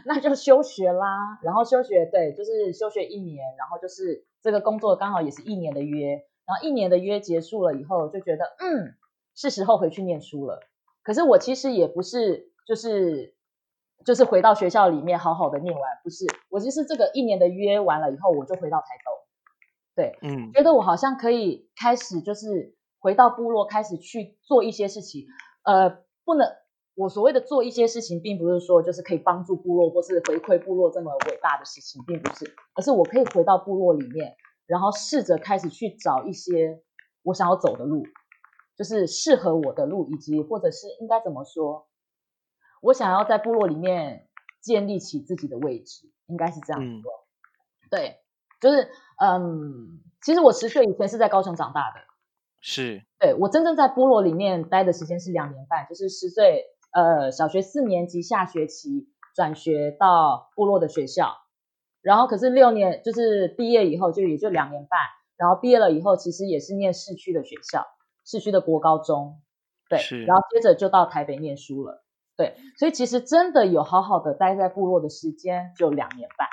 [0.06, 1.38] 那就休学啦。
[1.42, 6.12] 然后休学，对，就是休学一年，然后就是这个工作刚好也是一年的约，
[6.46, 8.94] 然后一年的约结束了以后，就觉得嗯，
[9.34, 10.60] 是时候回去念书了。
[11.02, 13.34] 可是我其实也不是就是
[14.04, 19.14] 就是回到学校里面好好的念完，不是，我其实这个一年的约完了以后，我就回到台东，
[19.96, 25.26] 对，嗯，觉得我好像可以开始就是回到部落，开始去做一些事情，
[25.64, 26.46] 呃，不能
[26.94, 34.36] 我所谓的做一些事情，并不是说就是可以帮助部落或是回馈部落这么伟大的事情，并不是，而是我可以回到部落里面，
[34.66, 36.82] 然后试着开始去找一些
[37.22, 38.02] 我想要走的路，
[38.76, 41.86] 就是适合我的路，以及或者是应该怎么说，
[42.84, 44.28] 我想要在部落里面
[44.60, 47.10] 建立起自己的位置，应该是这样说。
[47.90, 48.18] 对，
[48.60, 48.88] 就是
[49.20, 52.00] 嗯，其实我十岁以前是在高雄长大的，
[52.60, 56.66] 是对我真正在部落里面待的时间是两年半，就是十岁。
[56.96, 61.34] 呃，小学四年级下学期转学到部落的学校，
[62.02, 65.00] 然后可是六年就是毕业以后就也就两年半，
[65.36, 67.84] 然后毕业了以后其实也是念市区的学校，
[68.24, 69.42] 市区的国高中，
[69.88, 72.03] 对，然后接着就到台北念书了，
[72.36, 76.48] 对，所以其实真的有好好的待在部落的时间就两年半，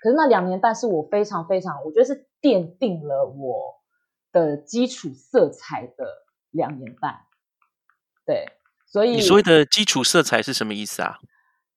[0.00, 3.82] 可是那两年半是我非常非常，我觉得是奠定了我
[4.32, 6.06] 的基础色彩的
[6.50, 7.20] 两年半，
[8.26, 8.46] 对。
[8.86, 11.18] 所以你所谓的基础色彩是什么意思啊？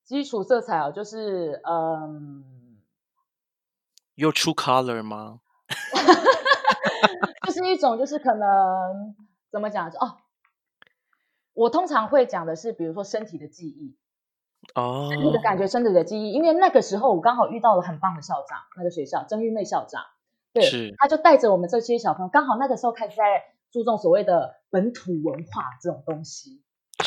[0.04, 2.78] 基础色彩哦，就是嗯
[4.14, 5.40] ，Your true color 吗？
[7.44, 9.16] 就是一种，就是可能
[9.50, 9.88] 怎么讲？
[9.88, 10.16] 哦，
[11.58, 13.96] 我通常会讲的是，比如说身体的记忆
[14.74, 16.32] 哦，身体的感觉，身体的记忆。
[16.32, 20.02] 因为那个时候我刚好遇到了很棒的校长，那个学校曾玉妹校长，
[20.52, 23.24] 对，他就带着我们这些小朋友，刚好那个时候开始在
[23.72, 26.62] 注重所谓的本土文化这种东西。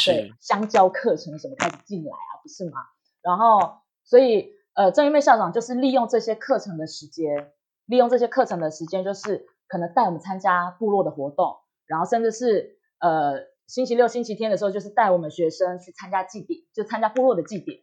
[0.05, 2.79] 对，香蕉课程什么开始进来啊，不是吗？
[3.21, 7.51] 然后，所以，呃，郑玉妹校长就是利用这些课程的时间，
[7.85, 13.33] 利用这些课程的时间，就是可能带我们参加部落的活动，然后甚至是呃，
[13.71, 17.79] 星期六、星期天的时候，就是带我们学生去参加祭典，就参加部落的祭典。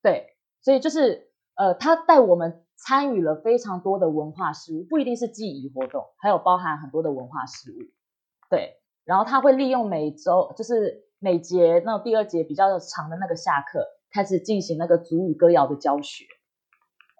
[0.00, 7.74] 对，所以就是呃，他带我们参与了非常多的文化事物，不一定是记忆活动，还有包含很多的文化事物。
[8.48, 11.08] 对，然后他会利用每周就是。
[11.24, 16.24] 每节那第二节比较长的那个下课，开始进行那个族语歌谣的教学，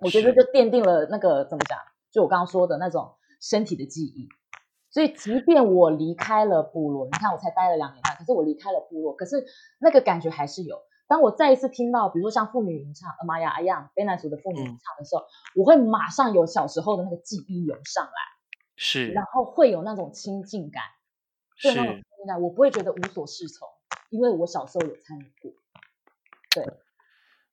[0.00, 1.78] 我觉得就奠定了那个怎么讲，
[2.10, 4.26] 就我刚刚说的那种身体的记忆。
[4.92, 9.44] 所以，即便我离开了部落，你看我才待了两年半，可是我离开了部落，可是
[9.80, 10.78] 那个感觉还是有。
[11.08, 15.24] 当我再一次听到，比如说像妇女吟唱，阿玛呀阿样，卑南族的妇女吟唱的时候，
[15.56, 18.12] 我会马上有小时候的那个记忆涌上来，
[18.76, 20.82] 是，然后会有那种亲近感，
[21.56, 23.68] 是那种亲近感，我不会觉得无所适从。
[24.10, 25.52] 因为我小时候有参与过，
[26.50, 26.64] 对，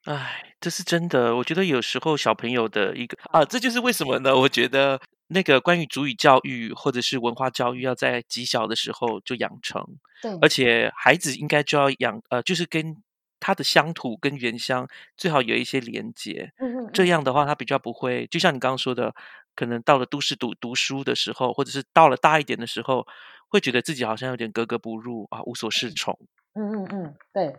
[0.03, 1.37] 哎，这是真的。
[1.37, 4.35] 我觉得有时候小朋友的一个啊，这就是为什么呢？
[4.35, 9.81] 我觉得那个关于主语教育或者是文化教育，要在极小的时候就养成，
[10.21, 12.97] 对，而且孩子应该就要养，呃，就是跟
[13.39, 19.13] 他的乡土跟原乡最好有一些连接，嗯嗯，这样的话他比较不会，就像你刚刚说的，
[19.55, 23.05] 可能到了都市读读书的时候，或者是到了大一点的时候，
[23.47, 25.91] 会觉得自己好像有点格格不入啊，无所适。
[25.91, 26.17] 从。
[26.53, 27.55] 嗯嗯嗯，对，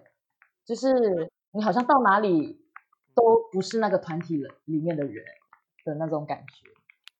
[0.67, 2.61] 就是你好像到哪里
[3.15, 5.25] 都不是那个团体里面的人
[5.85, 6.69] 的那种感觉，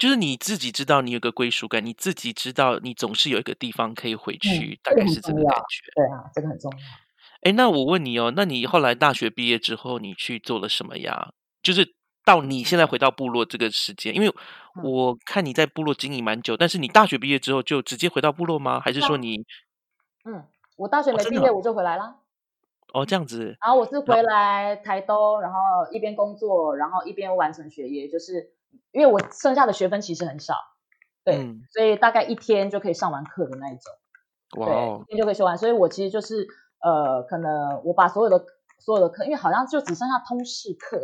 [0.01, 5.93] 就是你自己知道你有个归属感，你自己知道你总是有一个地方可以回去，大概是这个感觉。
[5.95, 6.79] 对啊，这个很重要。
[7.43, 11.35] 哎，那我问你哦，那你后来大学毕业之后，你去做了什么呀？
[11.63, 14.35] 就是到你现在回到部落这个时间，因为
[14.83, 18.81] 我看你在部落经营蛮久，但是你大学毕业之后就直接回到部落吗？
[18.81, 19.45] 还是说你
[20.25, 20.43] 嗯？
[20.77, 22.17] 我大学没毕业我就回来了。
[22.95, 23.55] 哦，这样子。
[23.61, 25.59] 然后我是回来台东，然后
[25.93, 28.51] 一边工作，然后一边完成学业，就是
[28.93, 30.55] 因为我剩下的学分其实很少，
[31.25, 33.93] 对，所以大概一天就可以上完课的那一种。
[34.59, 36.47] 哇哦，一天就可以修完，所以我其实就是
[36.83, 38.45] 呃，可能我把所有的
[38.79, 41.03] 所有的课，因为好像就只剩下通识课，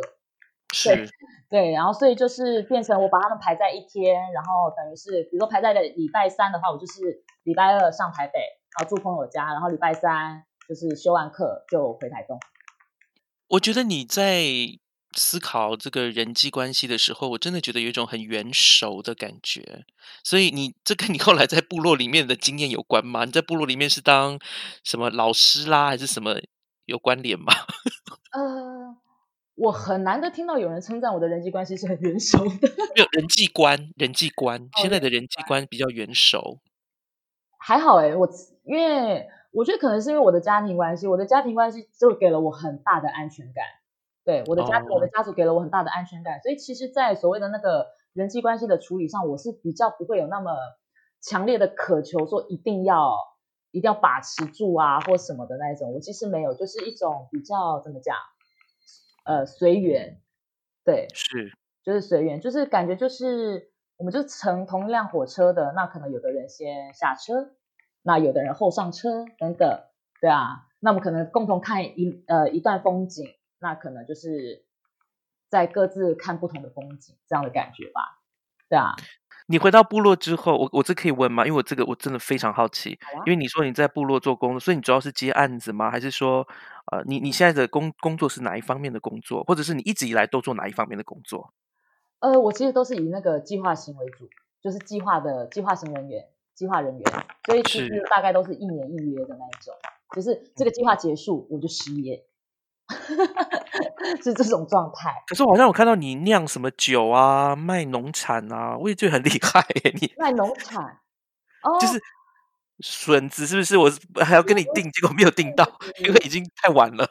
[0.73, 1.09] 是，
[1.49, 8.39] 对，然后所以就是变成我把他们排在一天，然后等于是比如说排在礼拜三的话，我就是礼拜二上台北。
[8.77, 12.39] 然后住朋友家，然后礼拜三就是修完课就回台东。
[13.47, 14.43] 我觉得你在
[15.15, 19.85] 思考这个人际关系的时候，我真的觉得有一种很圆熟的感觉。
[20.23, 23.25] 所以你这跟你后来在部落里面的经验有关吗？
[23.25, 24.39] 你在部落里面是当
[24.83, 26.35] 什么老师啦，还是什么
[26.85, 27.53] 有关联吗？
[28.33, 28.95] 呃，
[29.55, 32.67] 我很难得听到有人称赞我的人际关系是很圆熟的。
[32.95, 36.59] 没有人际观，人际观，现在的人际观比较圆熟。
[37.57, 38.29] 还好哎，我
[38.65, 43.65] 因为我觉得可能是因为我的家庭关系，我的家庭关系就给了我很大的安全感。
[44.27, 50.51] 对我的家，我的家族给了我很大的安全感，所以其实，在所谓的那个人际关系的处理上，我是比较不会有那么
[51.21, 53.15] 强烈的渴求，说一定要
[53.71, 55.93] 一定要把持住啊，或什么的那一种。
[55.93, 58.17] 我其实没有，就是一种比较怎么讲，
[59.23, 60.19] 呃，随缘。
[60.83, 63.71] 对，是，就是随缘，就是感觉就是。
[63.99, 67.49] 我们就乘同一辆火车的，那可能有的人先下车，
[68.03, 69.81] 那有的人后上车等等，
[70.21, 70.67] 对啊。
[70.79, 73.25] 那我们可能共同看一呃一段风景，
[73.59, 74.65] 那可能就是
[75.49, 78.21] 在各自看不同的风景这样的感觉吧。
[78.69, 78.95] 对啊，
[79.47, 81.45] 你回到部落之后，我我这可以问吗？
[81.45, 85.89] 因为我这个我真的非常好奇，好啊因为你说你在部落做工，所以你主要是接案子吗？
[85.89, 86.45] 还是说，
[86.91, 91.53] 呃，你你现在的工工作是哪一方面的工作，或者是你一直以来都做哪一方面的工作？
[92.19, 94.29] 呃，我其实都是以那个计划型为主，
[94.61, 97.05] 就是计划的计划型人员、计划人员，
[97.45, 99.73] 所以其是实大概都是一年一约的那一种，
[100.13, 102.25] 就是这个计划结束我就失业，
[104.23, 105.13] 是这种状态。
[105.27, 109.93] 可是我好像我看到你酿什么酒啊，卖农产啊，我也觉得很厉害耶。
[109.99, 110.83] 你 卖农产
[111.63, 111.99] 哦，就是
[112.79, 113.77] 笋子是不是？
[113.77, 115.67] 我是还要跟你订，结果没有订到，
[115.99, 117.05] 因为已经太晚了。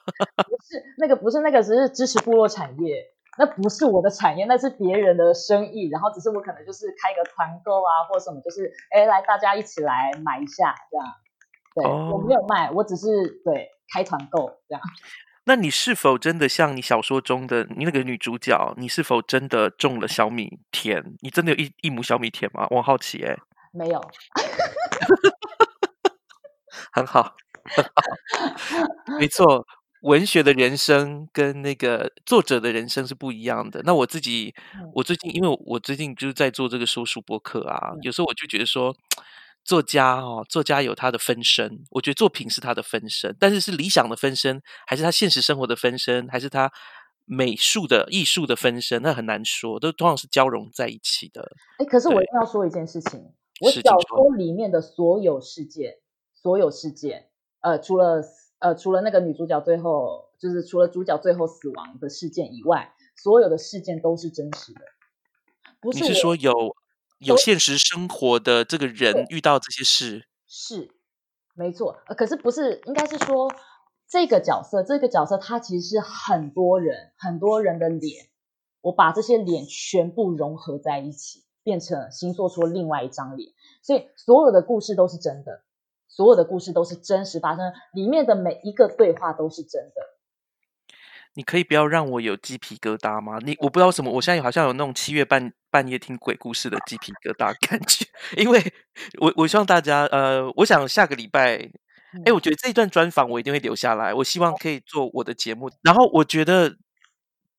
[0.49, 3.05] 不是那个不是那个，只是支持部落产业，
[3.37, 11.07] 那不是我的产业，那是别人的生意，然后只是我可能就是开个团购啊，或什么，就是哎来大家一起来买一下这样。
[11.75, 13.07] 对、我哦没有卖，我只是
[13.45, 14.81] 对开团购这样。
[15.49, 18.75] 那你是否真的像你小说中的你那个女主角？
[18.77, 21.03] 你是否真的种了小米田？
[21.21, 22.67] 你真的有一一亩小米田吗？
[22.71, 23.37] 我好奇哎、
[23.73, 24.01] 没有，
[26.93, 27.35] 很好，
[27.77, 27.91] 很好，
[29.21, 29.67] 没错。
[30.03, 33.81] 文学的人生跟那个作者的人生是不一样的。
[33.85, 38.95] 那我自己，嗯我最近因为我最近就是在做这个说书播客啊，嗯有时候我就觉得说，
[39.67, 46.71] 作家哦，作家有他的分身，我觉得作品是他的分身，但是是理想的分身，还是他现实生活的分身，还是他
[47.25, 51.43] 美术的艺术的分身，那很难说，都通常是交融在一起的。
[51.79, 53.21] 哎，可是我一定要说一件事情，
[53.61, 55.97] 我小说说里面的所有事件，
[56.33, 57.29] 所有事件，
[57.61, 58.23] 呃，除了
[58.61, 64.81] 呃除了那个女主角最后就是除了主角最后死亡的事件以外，所有的事件都是真实的，
[65.81, 66.53] 不你是是说有
[67.19, 70.27] 有现实生活的这个人遇到这些事？
[70.47, 70.91] 是，
[71.55, 71.97] 没错。
[72.07, 73.51] 呃，可是不是，应该是说
[74.09, 78.27] 这个角色，这个角色他其实是很多人，很多人的脸，
[78.83, 83.53] 我把这些脸全部融合在一起，变成新做出另外一张脸。
[83.83, 85.63] 所以所有的故事都是真的，
[86.09, 90.16] 所有的故事都是真实发生，里面的每一个对话都是真的。
[91.37, 93.39] 你可以不要让我有鸡皮疙瘩吗？
[93.45, 98.07] 你我不知道什么，我现在好像有那种七月半半夜听鬼故事的鸡皮疙瘩感觉，
[98.43, 98.73] 因为
[99.21, 101.71] 我我希望大家呃，我想下个礼拜，哎，
[102.25, 105.71] 嗯我觉得这一段专访我一定会留下来，我希望可以做我的节目。
[105.83, 106.77] 然后我觉得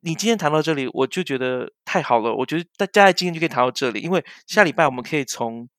[0.02, 5.70] 你今天谈到这里，我就觉得太好了，我觉得大家今天就可以谈到这里，因为下礼拜我们可以从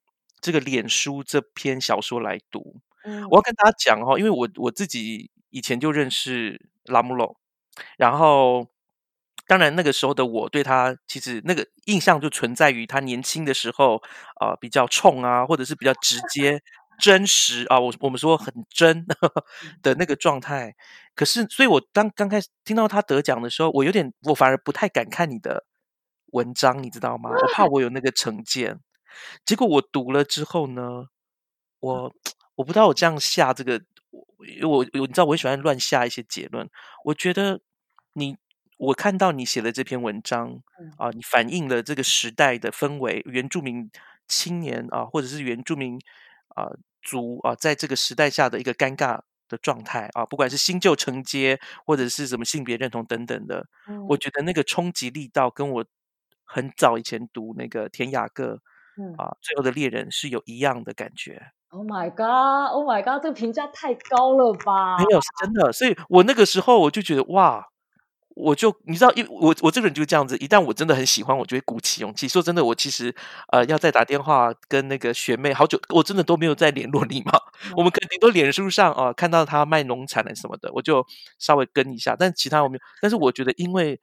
[0.40, 2.80] 这个脸书这篇小说来读。
[3.04, 7.37] 嗯我要跟大家讲哦，因为我我自己以前就认识拉姆洛，
[7.96, 8.66] 然后
[9.46, 14.02] 当然那个时候的我对他其实那个印象就存在于他年轻的时候，
[14.40, 16.60] 呃，比较冲啊，或者是比较直接、
[17.00, 19.06] 真实啊，我我们说很真
[19.82, 20.74] 的那个状态。
[21.14, 25.64] 可是，所以我当刚开始听到他得奖的时候，我有点，我反而不太敢看你的
[26.32, 27.30] 文章，你知道吗？
[27.30, 28.78] 我怕我有那个成见。
[29.44, 31.06] 结果我读了之后呢，
[31.80, 32.12] 我
[32.56, 33.80] 我不知道我这样下这个，
[34.62, 36.68] 我我我你知道我很喜欢乱下一些结论。
[37.04, 37.60] 我觉得
[38.18, 38.37] 你
[38.76, 43.90] 我看到你写的这篇文章嗯啊，你反映了这个时代的氛围，原住民
[44.26, 45.98] 青年啊，或者是原住民
[46.48, 46.68] 啊
[47.02, 53.66] 族啊，在这个时代下的一个尴尬的状态啊，不管是新旧承接，或者是什么性别认同等等的，
[54.09, 55.85] 我嗯觉得那个冲击力道跟我
[56.44, 58.61] 很早以前读那个田雅各
[58.96, 61.52] 嗯啊，最后的猎人是有一样的感觉。
[61.70, 64.98] ，Oh my God，Oh my God，这个评价太高了吧？
[64.98, 65.72] 没有，是真的。
[65.72, 67.64] 所以我那个时候我就觉得哇，
[68.40, 72.29] 我就你知道，因为我我这个人就是这样子，一旦我真的很喜欢，我就会鼓起勇气。
[72.29, 73.12] 说真的，我其实
[73.48, 77.33] 呃要再打电话跟那个学妹，好久我真的都没有再联络你嘛。
[77.77, 81.05] 我们肯定都脸书上啊、看到他卖农产的什么的，我就
[81.38, 82.81] 稍微跟一下，但其他我没有。
[83.03, 84.01] 但是我觉得，因为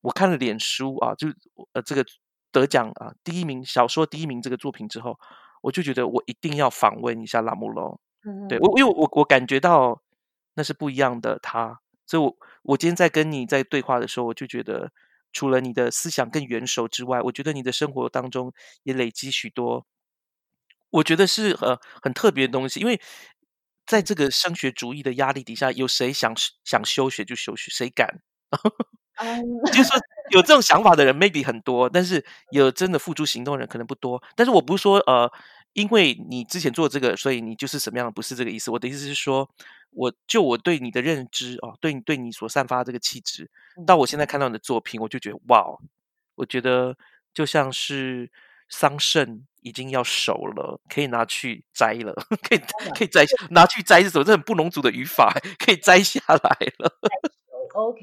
[0.00, 1.28] 我看了脸书啊，就
[1.72, 2.04] 呃这个
[2.50, 5.18] 得奖啊第一名小说第一名这个作品之后，
[5.62, 8.00] 我就觉得我一定要访问一下拉姆罗。
[8.24, 10.02] 嗯对我，因为我我感觉到
[10.54, 14.90] 那是不一样的他，所以我我今天在跟你在对话的时候，我就觉得
[15.32, 18.52] 除了你的思想更圆熟之外，我觉得你的生活当中
[18.84, 19.86] 也累积许多，
[20.90, 23.00] 我觉得是呃很特别的东西，因为
[23.86, 28.20] 在这个升学主义的压力底下，有谁想想休学就休学，谁敢？
[29.18, 29.42] 嗯
[29.72, 29.98] 就是说
[30.32, 34.22] 有这种想法的人 maybe 很多，但是有真的付诸行动的人可能不多。
[34.36, 35.30] 但是我不是说呃，
[35.76, 38.70] 因为你之前做这个，所以你就是什么样的，不是这个意思。
[38.70, 39.46] 我的意思是说，
[39.90, 43.50] 我就我对你的认知哦，对你对你所散发的这个气质，
[43.86, 45.76] 到我现在看到你的作品，我就觉得哇哦，
[46.36, 46.96] 我觉得
[47.34, 48.30] 就像是
[48.70, 52.58] 桑葚已经要熟了，可以拿去摘了， 可以
[52.94, 54.24] 可以摘拿去摘是什么？
[54.24, 56.90] 这很不农族的语法， 可以摘下来了。
[57.74, 58.00] OK，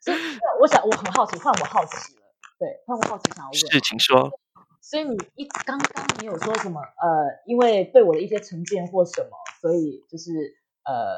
[0.00, 0.16] 所以
[0.62, 2.22] 我想我很好奇，换我好奇了，
[2.58, 4.40] 对，换我好奇想要问，是，请说。
[4.88, 6.80] 所以你一刚刚你有说什么？
[6.80, 9.30] 呃，因为对我的一些成见或什么，
[9.60, 10.30] 所以就是
[10.84, 11.16] 呃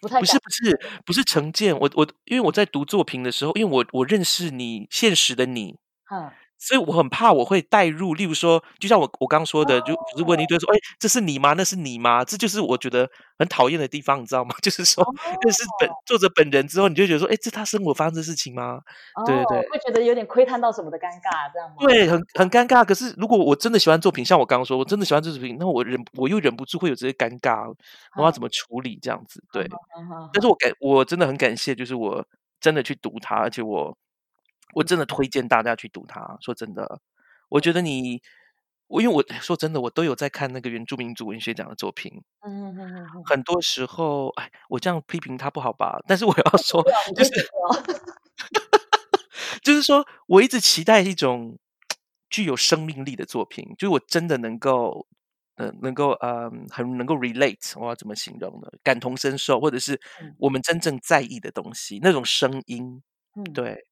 [0.00, 5.78] 不太不是不是不是成见，我我因为我在读作品的时候，因为我我认识你现实的你，
[6.10, 6.28] 嗯
[6.62, 11.54] 所以我很怕我会带入，例如说，就像我我刚说的，就就是问一堆说，哎，这是你吗？
[11.56, 12.24] 那是你吗？
[12.24, 14.54] 这就是我觉得很讨厌的地方，你知道吗？
[14.62, 15.04] 就是说，
[15.42, 18.80] 认识本作者本人之后，你就觉得说，哎，这他生活发生的事情吗？
[19.26, 21.74] 对对对哦会觉得有点窥探到什么的尴尬，这样吗？
[21.80, 22.84] 对，很很尴尬。
[22.84, 27.74] 可是如果我真的喜欢作品，像我刚刚说，我真的喜欢这作品，那我忍我又忍不住会有这些尴尬，
[28.16, 29.42] 我要怎么处理这样子？
[29.52, 29.68] 对，
[30.32, 32.24] 但是我感我真的很感谢，就是我
[32.60, 33.96] 真的去读它，而且我
[34.72, 36.36] 我真的推荐大家去读它。
[36.40, 37.00] 说真的，
[37.48, 38.20] 我觉得你
[38.88, 45.98] 我因为我说真的，我都有在看那个原住民族文学奖的作品，嗯嗯嗯嗯，很多时候，哎，我这样批评他不好吧？
[46.06, 46.82] 但是我要说，
[47.14, 47.48] 就就是是
[49.62, 51.58] 就是说我一直期待一种
[52.30, 55.06] 具有生命力的作品，就是我真的能够。
[55.56, 58.68] 呃，能够呃，很能够 relate，我要怎么形容呢？
[58.82, 63.02] 感同身受，或者是嗯我们真正在意的东西，那种声音，
[63.36, 63.84] 嗯，对，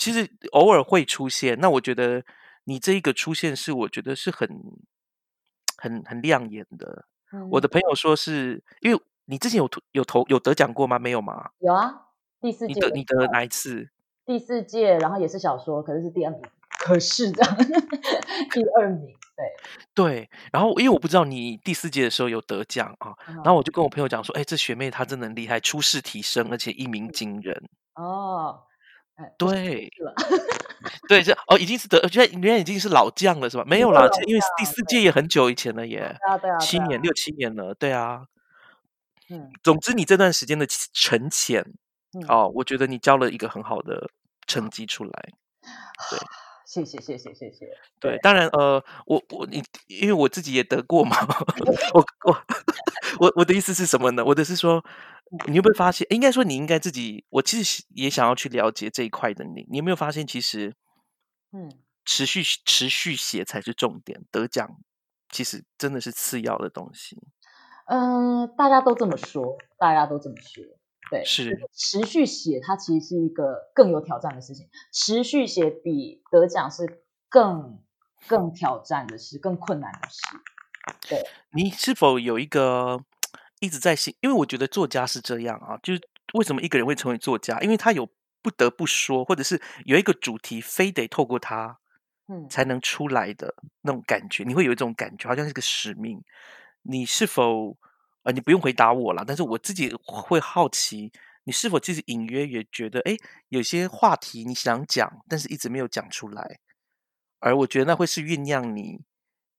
[0.00, 1.60] 其实偶尔会出现。
[1.60, 2.24] 那我觉得
[2.64, 4.48] 你这一个出现是，我觉得是很
[5.76, 7.04] 很很亮眼的。
[7.32, 10.98] 嗯我的朋友说是，因为你之前有投有投有得奖过吗？
[10.98, 11.50] 没有吗？
[11.58, 12.06] 有啊，
[12.40, 13.90] 第四你届得你得哪一次？
[14.24, 16.40] 第四届，然后也是小说，可是是第二名，
[16.78, 17.56] 可是这样
[18.50, 19.46] 第二名，对，
[19.94, 27.68] 对，然后因为我不知道你第四届的时候有得奖啊，然然后我就跟我朋友讲说，哎，这学妹她真的很厉害，出世提升，而且一鸣惊人。
[27.94, 28.62] 哦，
[29.20, 29.90] 哎，对
[31.08, 33.64] 对，这哦已经是得，觉得原来已经是老将了是吧？
[33.66, 38.22] 没有啦，因为第四届也很久以前了耶，对啊对啊，对啊七年六七年了，对啊。
[39.28, 41.64] 嗯总之，你这段时间的沉潜
[42.14, 44.10] 嗯，哦，我觉得你交了一个很好的
[44.46, 45.12] 成绩出来。
[46.66, 47.66] 谢谢谢谢谢谢，
[48.00, 51.16] 对，当然，呃，我我你，因为我自己也得过嘛，
[51.94, 52.36] 我我
[53.18, 54.24] 我 我的意思是什么呢？
[54.24, 54.84] 我的是说，
[55.46, 56.06] 你有没有发现？
[56.10, 59.66] 应该说你应该自己，我其实也想要去了解这一块的你。
[59.70, 60.74] 你有没有发现，其实
[61.52, 61.70] 嗯
[62.04, 64.68] 持续持续写才是重点，得奖
[65.28, 67.16] 其实真的是次要的东西。
[67.86, 70.64] 嗯，大家都这么说，大家都这么说，
[71.10, 74.68] 对，是持续写，它其实是一个更有挑战的事情。
[74.92, 77.80] 持续写比得奖是更
[78.26, 80.20] 更挑战的事，更困难的事。
[81.08, 83.04] 对你是否有一个
[83.60, 84.14] 一直在心？
[84.20, 86.00] 因为我觉得作家是这样啊，就是
[86.34, 87.60] 为什么一个人会成为作家？
[87.60, 88.10] 因为他有
[88.42, 91.78] 不得不说，或者是有一个主题非得透过他
[92.26, 96.22] 嗯，才能出来的那种感觉，你会有一种感觉，好像是个使命。
[96.82, 97.76] 你是否
[98.22, 101.12] 呃，你不用回答我了，但是我自己会好奇，
[101.44, 103.16] 你是否其实隐约也觉得，哎，
[103.48, 106.60] 有些话题你想讲，但是一直没有讲出来，
[107.40, 109.00] 而我觉得那会是酝酿你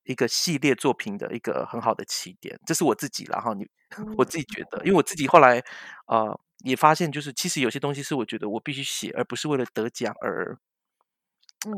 [0.03, 2.59] 一个系列作品的一个很好的起点。
[2.65, 3.67] 这是我自己啦哈，你
[4.17, 5.63] 我自己觉得，因为我自己后来
[6.07, 10.57] 呃也发现，就是其实有些东西是我觉得我必须写，而不是为了得奖而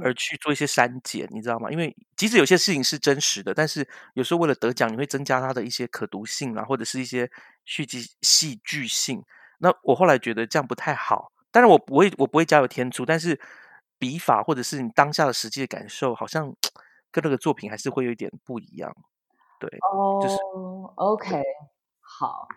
[0.01, 1.69] 而嗯去做一些删减，你知道吗？
[1.71, 7.29] 因为即使有些事情是真实的，但是有时候为了得奖，你会增加它的一些可读性啊，或者是一些
[7.65, 9.21] 戏剧戏剧性。
[9.59, 11.31] 那我后来觉得这样不太好。
[11.51, 13.39] 当然，我不会，我不会加油添醋，但是
[13.99, 16.53] 笔法或者是你当下的实际的感受，好像
[17.13, 18.93] 跟那个作品还是会有一点不一样。
[19.59, 21.41] 对，就，OK，
[22.01, 22.49] 好，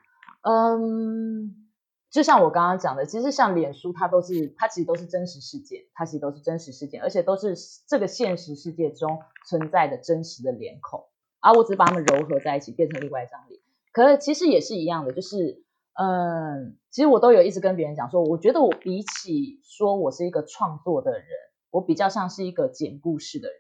[0.42, 1.68] 嗯，
[2.10, 7.54] 就像我刚刚讲的，其实像脸书，它都是它其实都是真实事件，它其实都是真实事件，而且都是
[7.86, 11.04] 这个现实世界中存在的真实的脸孔，
[11.38, 13.60] 啊，我只是把它们糅合在一起，变成另外一张脸。
[13.92, 15.62] 可是其实也是一样的，就是
[15.94, 21.28] 嗯，其实我都有一直跟别人讲说，我觉得我比起说我是一个创作的人，
[21.70, 23.58] 我比较像是一个剪故事的人，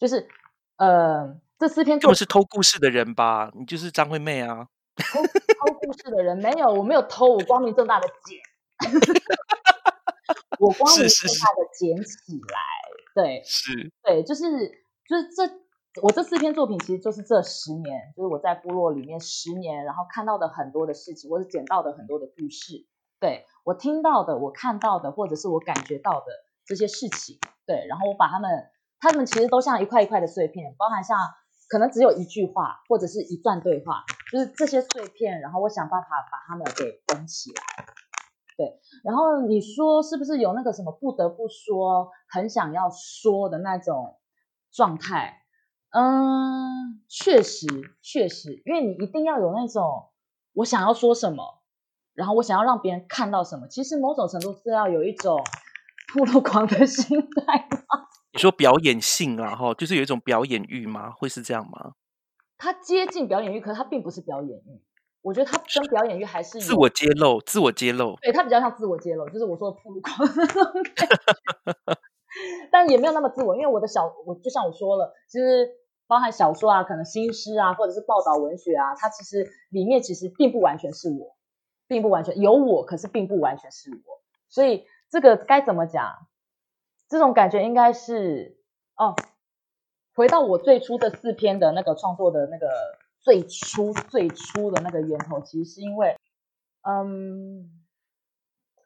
[0.00, 0.26] 就是
[0.78, 3.52] 呃，这四篇作根本是偷故事的人吧？
[3.54, 4.66] 你就是张惠妹啊！
[4.96, 8.40] 偷偷故事的人没有，我没有偷，我光明正大的捡，
[10.58, 12.58] 我光明正大的捡起来，
[13.14, 14.42] 对是对，就是
[15.06, 22.86] 就是这我这四篇作品其实就是这十年，就是我在部落里面十年，然后看到的很多的事情，或是捡到的很多的故事，
[23.18, 26.26] 对我听到的，我看到的，或者是我感觉到的
[26.64, 28.50] 这些事情，对，然后我把他们，
[29.00, 31.18] 他们其实都像一块一块的碎片，包含像
[31.68, 37.62] 可能只有一句话或者是一段对话，就是这些碎片，然后我想办法把它们给缝起来。
[38.56, 44.18] 对，然后你说是不是有那个什么不得不说，很想要说的那种
[44.70, 45.44] 状态，
[45.92, 47.66] 嗯，确实
[48.02, 50.10] 确实，因为你一定要有那种
[50.52, 51.62] 我想要说什么，
[52.12, 55.40] 然后我想要让别人看到什么，其实某种程度是要有一种
[56.12, 57.68] 铺路狂的心态？
[58.32, 61.10] 你说表演性啊，哈，就是有一种表演欲吗？
[61.10, 61.94] 会是这样吗？
[62.56, 64.80] 它接近表演欲，可是它并不是表演欲。
[65.22, 68.16] 我觉得它跟表演欲还是自我揭露，自我揭露。
[68.22, 70.64] 对，它比较像自我揭露，就是我说的铺路狂那种
[70.94, 71.16] 感觉。
[72.70, 75.68] 但也没有那么自我，因为我的小，我就像我说了，其实
[76.06, 81.36] 包含小说啊，可能新诗啊，或者是报道文学啊，它其实里面其实并不完全是我，
[81.88, 84.22] 并不完全有我，可是并不完全是我。
[84.48, 86.14] 所以这个该怎么讲？
[87.10, 88.56] 这种感觉应该是
[88.96, 89.16] 哦，
[90.14, 92.68] 回到我最初的四篇的那个创作的那个
[93.18, 96.16] 最初最初的那个源头，其实是因为，
[96.82, 97.68] 嗯，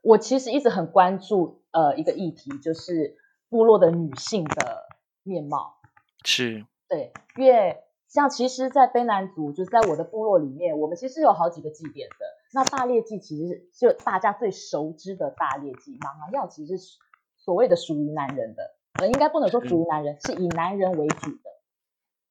[0.01, 3.19] 我其实一直很关注呃一个议题，就是
[3.51, 4.87] 部落的女性的
[5.23, 5.77] 面貌。
[6.25, 7.77] 是，对，因为
[8.09, 12.17] 像其实，在卑南族，就是在我的部落里面，我们其实有好几个祭典的。
[12.55, 16.97] 那大猎祭其实就大家最熟知的大猎祭，芒啊药其实是。
[17.45, 21.51] 所谓的属于男人的，呃，应该不能说属于男人，是以男人为主的，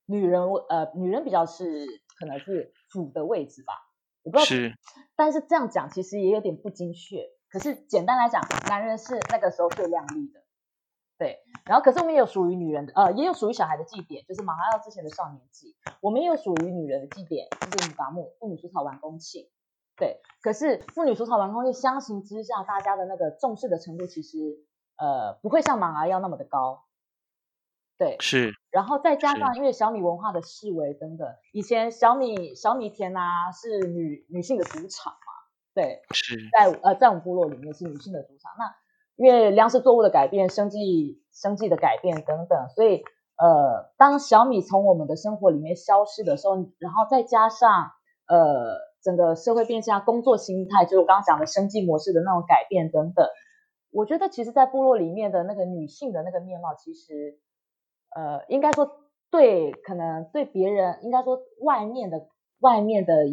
[0.08, 1.86] 女人，呃，女人比较是
[2.18, 3.74] 可能是主的位置吧，
[4.24, 4.74] 我不知道，是，
[5.16, 7.30] 但是这样讲其实也有点不精确。
[7.48, 10.42] 可是简单来讲，男人是那个时候最靓丽的，
[11.20, 11.38] 对。
[11.66, 15.76] 然后，可是我们也有属于女人的，呃，也有属于小孩的祭典，就是马哈耀之前的少年祭。
[16.02, 19.48] 我们也有属于女人的祭典，就是女伐木、妇女除草完工庆，
[19.96, 20.20] 对。
[20.42, 24.66] 可是妇女除草完工庆相形之下，大家的那个重视的程度其实。
[24.98, 26.84] 呃，不会像马儿要那么的高，
[27.98, 28.54] 对，是。
[28.72, 35.18] 然后再加上因为小米文化的式微等等，以前小米小米田啊是女女性的主场嘛，
[35.74, 38.52] 对，是在呃在我们部落里面是女性的主场。
[38.58, 38.74] 那
[39.16, 43.04] 因为粮食作物的改变、生计生计的改变等等，所以
[43.38, 47.92] 呃，当小米从我们的生活里面消失的时候，然后再加上
[48.28, 53.28] 呃整个社会变相、工作心态，就是我刚刚讲的生计模式的那种改变等等。
[53.94, 57.40] 我觉得其实，在部落里面的那个女性的那个面貌，其实，
[58.16, 58.90] 呃，应该说
[59.30, 62.28] 对，可能对别人，应该说外面的
[62.60, 63.26] 外面的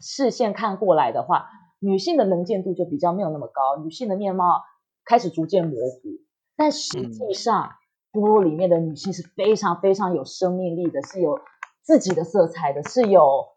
[0.00, 1.48] 视线看过来的话，
[1.80, 4.62] 女性的能见度就比较没有那么高，女性的面貌
[5.04, 6.18] 开始逐渐模糊。
[6.56, 7.70] 但实际上，
[8.10, 11.40] 部落里面的女性是非常非常有生命力的，是有
[11.82, 13.48] 自己的色彩的，是有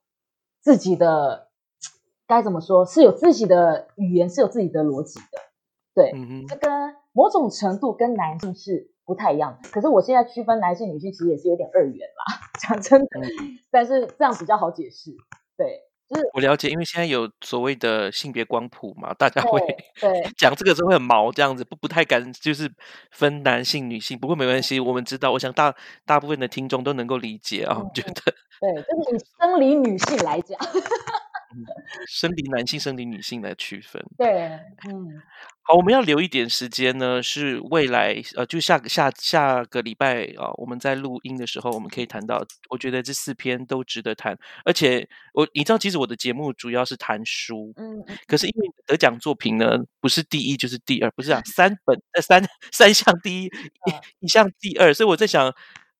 [0.59, 1.47] 自己的
[2.27, 5.46] 该怎么说，是有自己的语言，是有自己的逻辑的。
[5.97, 6.13] 对，
[6.47, 6.71] 这跟
[7.11, 9.69] 某种程度跟男性是不太一样的。
[9.71, 13.07] 可是我现在区分男性、女性，其实也是有点二元啦， 讲真的。
[13.71, 15.09] 但是这样比较好解释。
[15.57, 19.59] 对，就是我了解，因为现在有所谓的性别光谱嘛，大家会
[19.99, 22.71] 对 讲这个时候会很毛，这样子不不太敢就是
[23.09, 24.15] 分男性、女性。
[24.19, 25.73] 不过没关系，我们知道，我想大
[26.05, 28.13] 大部分的听众都能够理解啊，我觉得
[28.61, 30.55] 对，就是以生理女性来讲。
[32.07, 34.03] 生理男性、生理女性来区分。
[34.17, 34.27] 对，
[34.87, 35.21] 嗯，
[35.63, 42.45] 好，我们要留一点时间呢，是未来呃，就下个下下个礼拜啊，我们在录音的时候，我们可以谈到。
[42.69, 55.53] 我觉得这四篇都值得谈，而且我你知道，其实我的节目主要是谈书，嗯，可是因为得奖作品呢，不是第一就是第二，不是啊，三本呃三 三项第一，一一项第二，所以我在想。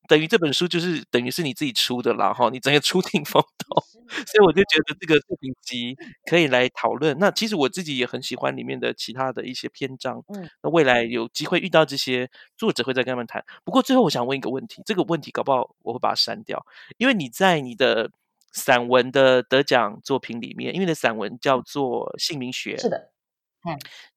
[0.08, 3.80] 等于这本书就是等于是你自己出的啦，哈，你整个出尽风 头，
[4.26, 5.94] 所以我就觉得这个作品集
[6.24, 7.16] 可以来讨论。
[7.18, 13.44] 那其实我自己也很喜欢里面的其他的一些篇章，嗯，那未来有机会遇到这些作者会再跟他们谈。
[13.64, 16.64] 不过最后我想问一个问题，这个问题搞不好我会把它删掉，
[16.96, 18.10] 因为你在你的
[18.52, 23.12] 散文的得奖作品里面，因为你的散文叫做姓名学，是的。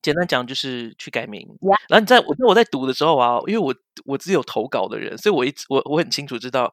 [0.01, 1.47] 简单讲就是去改名，
[1.89, 3.73] 然后你在我我在读的时候啊，因为我
[4.05, 6.71] 我只有投稿的人，所以我一直我我很清楚知道，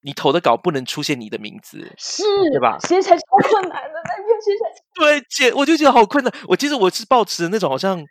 [0.00, 2.78] 你投的稿不能出现你的名字，是，对吧？
[2.80, 4.70] 写起来超困难的，那边写起来，
[5.20, 6.32] 对，姐我就觉得好困难。
[6.46, 8.02] 我其实我是抱持那种好像，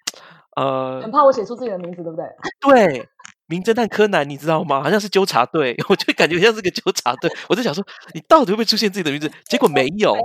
[0.57, 2.25] 呃，很怕我写出自己的名字，对不对？
[2.59, 3.07] 对，
[3.47, 4.83] 名侦探柯南，你知道吗？
[4.83, 7.31] 好像是纠察队， 我就感觉像是个纠察队。
[7.47, 7.83] 我在想说，
[8.13, 9.31] 你到底会不会出现自己的名字？
[9.45, 10.17] 结果没 有，我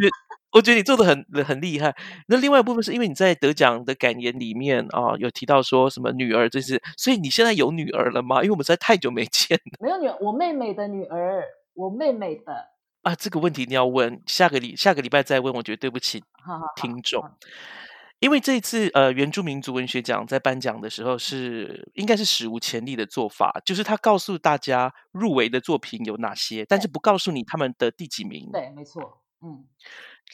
[0.00, 0.23] 觉得。
[0.54, 1.94] 我觉得你做的很很厉害。
[2.28, 8.36] 那另外一部分是因为你在得奖的感言里面啊，有提到说什么女儿这是，所以你现在有女儿了吗？
[8.36, 9.78] 因为我们实在太久没见了。
[9.80, 11.42] 没有女儿，我妹妹的女儿，
[11.74, 12.70] 我妹妹的。
[13.02, 15.52] 啊，这个问题你要问，下个礼下个礼拜再问。
[15.52, 16.22] 我觉得对不起
[16.76, 17.22] 听众，
[18.20, 28.48] 因为这次呃原住民族文学奖在颁奖的时候是应该是史无前例的做法，就是他告诉大家入围的作品有哪些，但是不告诉你他们的第几名。
[28.52, 29.66] 对，没错，嗯。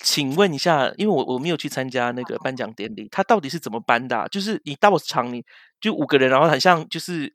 [0.02, 4.26] 请问一下，因为我我没有去参加那个颁奖典礼，他到底是怎么颁的？
[4.28, 5.44] 就是你到场，你
[5.80, 7.30] 就五个人，然后很像就是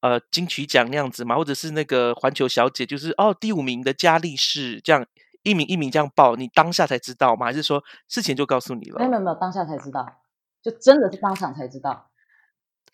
[0.00, 1.34] 呃金曲奖那样子嘛？
[1.36, 5.06] 或者是那个环球小姐，就是哦第五名的佳丽是这样
[5.42, 7.46] 一名一名这样报，你当下才知道吗？
[7.46, 8.98] 还是说事前就告诉你了？
[8.98, 10.06] 没有没有没有，当下才知道，
[10.62, 12.10] 就真的是当场才知道。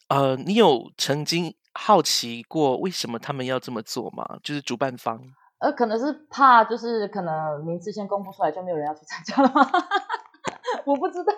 [0.08, 4.38] 呃，你有曾经好奇过为什么他们要这么做吗？
[4.44, 5.20] 就是主办方。
[5.58, 9.66] 呃，可能是怕，就是可能名次先公布出来，就没有人要去参加了吗？
[10.84, 11.32] 我不知道。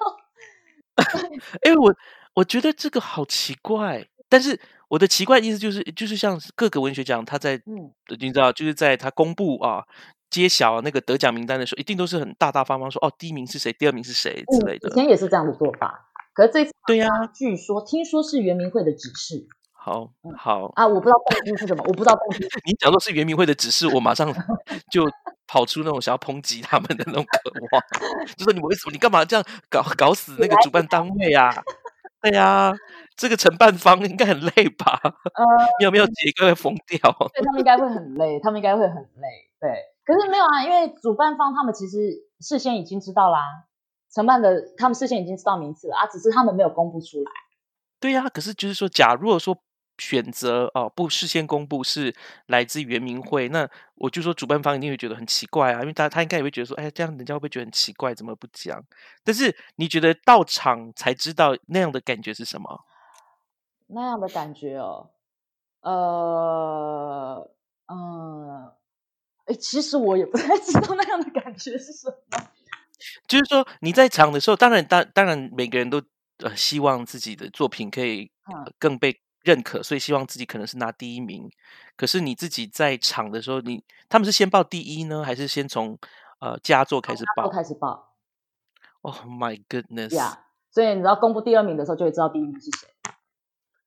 [1.63, 1.95] 哎，我
[2.35, 9.85] 我觉得这个好奇怪，但是我的奇怪意思就是，就是像各个文学奖，他在嗯，你知道，就是在他公布啊、
[10.29, 14.89] 揭晓那个得奖名单的时候，一定都是很大大方方说，哦，第一名是谁，第二名是谁之类的。
[14.89, 19.47] 以前也是这样的做法，可是这次对呀，据说听说是圆明会的指示。
[19.89, 22.47] 好好啊，我不知道动机是什么，我不知道动机。
[22.67, 24.31] 你讲说是圆明会的指示，我马上
[24.91, 25.09] 就
[25.47, 27.83] 跑出那种想要抨击他们的那种渴望，
[28.37, 31.51] 就说你为什么，你干嘛这样搞搞死那个主办单位啊？
[32.21, 32.75] 对呀，
[33.17, 35.01] 这个承办方应该很累吧？
[35.03, 35.45] 呃，
[35.81, 36.99] 有没有几个会疯掉？
[37.33, 39.49] 对他们应该会很累，他们应该会很累。
[39.61, 39.71] 对，
[40.05, 43.41] 可是没有啊，因为主办方他们其实事先已经知道啦，
[44.13, 47.31] 承办的他们事先已经知道名次了啊，只是他们没有公布出来。
[48.01, 49.57] 对呀，可是就是说，假如说。
[49.99, 52.15] 选择哦不事先公布是
[52.47, 58.15] 来自圆明会，那我就说主办方一定会觉得很奇怪啊，因为他他应该也会觉得说，哎，这样人家会不会觉得很奇怪？
[58.15, 58.83] 怎么不讲？
[59.25, 62.85] 但是你觉得到场才知道那样的感觉是什么？
[63.89, 65.11] 那样的感觉哦，
[65.81, 67.51] 呃，
[67.87, 68.73] 嗯，
[69.47, 72.39] 哎，其实我也不太知道那样的感觉是什么。
[73.27, 76.03] 就是说你在场的时候，当然当当然每个人都
[76.39, 78.31] 呃希望自己的作品可以
[78.79, 79.21] 更被。
[79.49, 81.51] 认可，所以希望自己可能是拿第一名。
[81.97, 85.99] 可是你自己在场的时候，你他们是先报第一呢，还是先从
[86.41, 87.49] 呃佳作开始报？
[87.49, 88.13] 开始报。
[89.01, 90.15] Oh my goodness！
[90.15, 92.89] 呀，所以你知道公布第二名的时候，就会知道第一名是谁。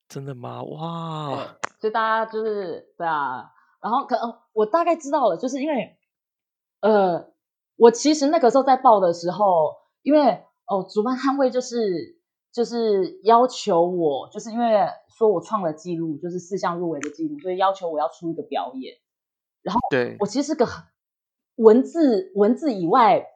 [0.09, 0.63] 真的吗？
[0.63, 1.57] 哇！
[1.79, 3.51] 所以大家就是对啊，
[3.81, 5.97] 然后可能我大概知道了，就是因为
[6.81, 7.31] 呃，
[7.75, 12.19] 我其实那个时候在报的时候，因为哦，主办单位就是
[12.53, 14.87] 就是要求我，就是因为。
[15.17, 18.95] 说我创了记录，就是四项入围的记录，所以要求我要出一个表演。
[19.61, 20.65] 然后，对我其实是个
[21.57, 23.27] 文字文字以外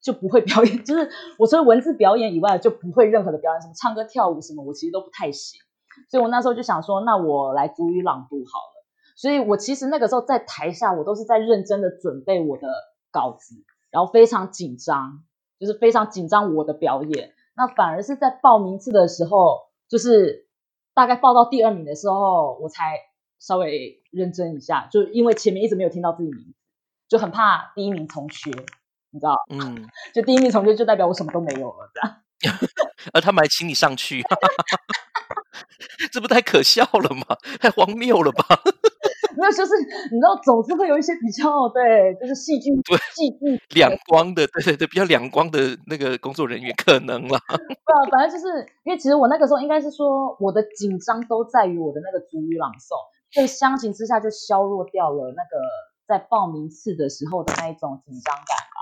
[0.00, 5.58] 就不会表演， 就是我除了文字表演以外就不会任何的表演，什么唱歌跳舞什么，我其实都不太行。
[6.08, 8.86] 所以我那时候就想说，那我来足语朗读好了。
[9.16, 12.68] 所以我其实那个时候在台下，我都是在认真的准备我的
[13.10, 13.56] 稿子，
[13.90, 15.24] 然后非常紧张，
[15.58, 17.32] 就是非常紧张我的表演。
[17.54, 20.48] 那反而是在报名次的时候，就是。
[20.94, 22.98] 大概报到第二名的时候，我才
[23.40, 26.54] 稍微认真一下，就因为前面一直没有听到自己名字，
[27.08, 28.50] 就很怕第一名重学，
[29.08, 29.34] 你知道？
[29.48, 32.58] 嗯， 就第一名重学就代表我什么都没有了，这样。
[33.14, 34.22] 而他们还请你上去，
[36.12, 37.24] 这不太可笑了吗？
[37.58, 38.44] 太荒谬了吧？
[39.42, 39.74] 没有，就是
[40.12, 47.40] 你知道，总是会有一些比较对，就是戏剧对戏剧两光的，对对对，比较两光的那个工作人员可能啦。
[47.50, 52.94] 对啊，反正就是因为其实我那个时候应该是说，我的紧张都在于我的那个主语朗诵，
[53.34, 55.58] 所以相形之下就削弱掉了那个
[56.06, 58.78] 在报名次的时候的那一种紧张感吧。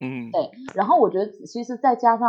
[0.00, 0.50] 嗯，对。
[0.74, 2.28] 然后我觉得，其实再加上。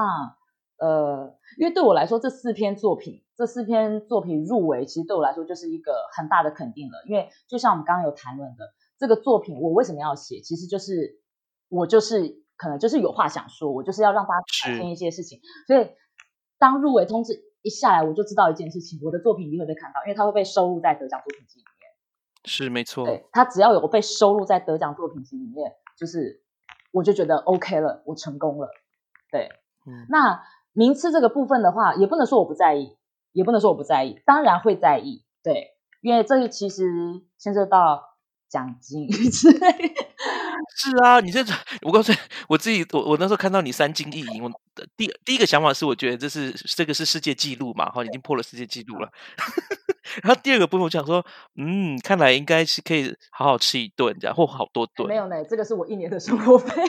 [0.78, 7.02] 呃，因为对我来说，这四篇作品，这四篇作品入围，其实对我来说就是一个很大的肯定了。
[7.08, 11.22] 因为就像我们刚刚有谈论的，这个作品我为什么要写，其实就是
[11.70, 15.40] 我就是可能就是有话想说，我就是要让大家看见一些事情。
[15.66, 15.90] 所以
[16.60, 21.88] 当入围通知一下来，我就知道一件事情，我的作品一定会被看到，因为它会被收录在得奖作品集里面。
[22.44, 26.44] 是没错，对，它只要有被收录在得奖作品集里面，就是
[26.92, 28.68] 我就觉得 OK 了，我成功了。
[29.32, 29.48] 对，
[29.88, 30.44] 嗯，那。
[30.76, 32.98] 名次这个部分的话，也不能说我不在意，
[33.32, 36.92] 也不能说我不在意，当然会在意，对，因为这个其实
[37.40, 38.04] 牵涉到
[38.50, 39.96] 奖金 之类。
[40.78, 41.40] 是啊，你这
[41.84, 42.18] 我告诉你，
[42.50, 44.52] 我自己，我我那时候看到你三金一银，我
[44.98, 49.10] 第第一个想法是，我觉得这是这个是世界纪录嘛，哈，已经破了世界纪录了。
[50.22, 55.08] 然后第二个部分，我想说，嗯，看来应该是可以好好吃一顿这样，或好多顿。
[55.08, 56.84] 没有呢，这个是我一年的生活费。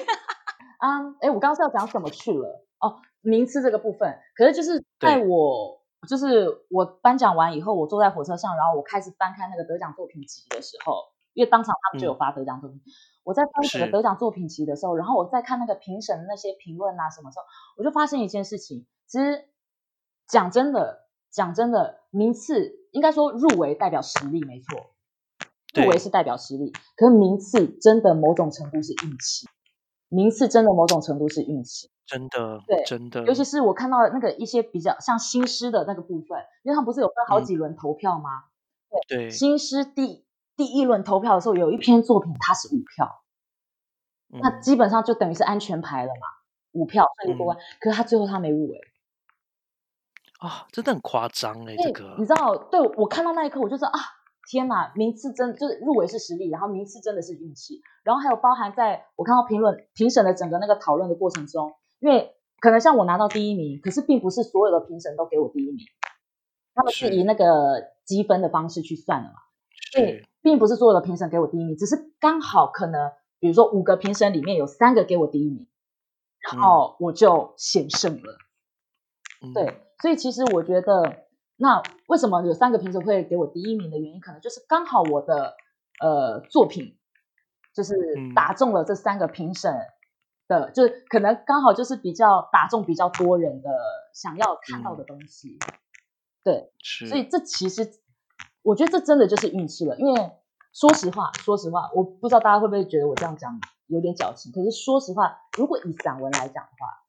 [0.79, 2.65] 啊， 哎，我刚刚是要讲什么去了？
[2.81, 3.01] 哦。
[3.27, 10.95] 名次这个部分，可是就是在我就是我颁奖完以后，我坐在火车上，然后我开始翻开那个得奖作品集的时候，
[11.35, 12.81] 因为当场他们就有发得奖作品，
[13.25, 17.45] 我在翻整个得奖作品集的时候，然后我在看那个评审的那些评论啊什么时候，
[17.77, 19.49] 我就发现一件事情，其实
[20.29, 24.79] 讲真的，讲真的，名次应该说入围代表实力没错，
[25.75, 29.49] 入围是代表实力，可是名次真的某种程度是运气，
[30.09, 31.91] 名次真的某种程度是运气。
[32.07, 38.45] 真的，对，真的，尤其是我看到那个一些比较像新诗的那个部分，因为他们不是有分好几轮投票吗？
[39.09, 39.31] 对，对。
[39.31, 40.25] 新诗第
[40.57, 43.25] 第一轮投票的时候，有一篇作品它是五票，
[44.29, 44.61] 那嗯。
[44.63, 46.27] 基本上就等于是安全牌了嘛，
[46.73, 47.59] 五票顺利过嗯关。
[47.81, 48.81] 可是他最后他没入围，
[50.39, 52.15] 啊，真的很夸张哎，这，个。
[52.19, 53.99] 你知道，对我看到那一刻，我就知道啊，
[54.49, 61.75] 天哪，名次真就是入围是实力，然后名次真的是运气，然后还有包含在我看到评论评审的整个那个讨论的过程中，
[62.07, 65.85] 因为可能像我拿到第一名，可是并不是所有的评审都给我第一名，
[66.73, 67.17] 他们是是。
[67.17, 69.35] 以那个积分的方式去算的嘛，
[69.93, 75.67] 所以并不是所有的评审给我第一名，只是刚好可能比如说五个评审里面有三个给我第一名，
[76.39, 78.39] 然后我就险胜了。
[79.43, 79.53] 嗯。
[79.53, 81.27] 对，所以其实我觉得，
[81.57, 85.57] 那为什么有三个评审会给我第一名的原因，可能就是刚好我的
[86.01, 86.97] 呃作品
[87.75, 88.33] 就是嗯。
[88.33, 89.75] 打中了这三个评审
[90.49, 93.71] 的，就是可能刚好就是比较打中比较多人的
[94.15, 95.59] 想要看到的东西。
[96.43, 97.91] 对，是，所以这其实
[98.63, 100.33] 我觉得这真的就是运气了，因为
[100.73, 107.03] 说实话，说实话，我不知道大家会不会觉得我这样讲有点矫情，可是说实话，如果以散文来讲的话，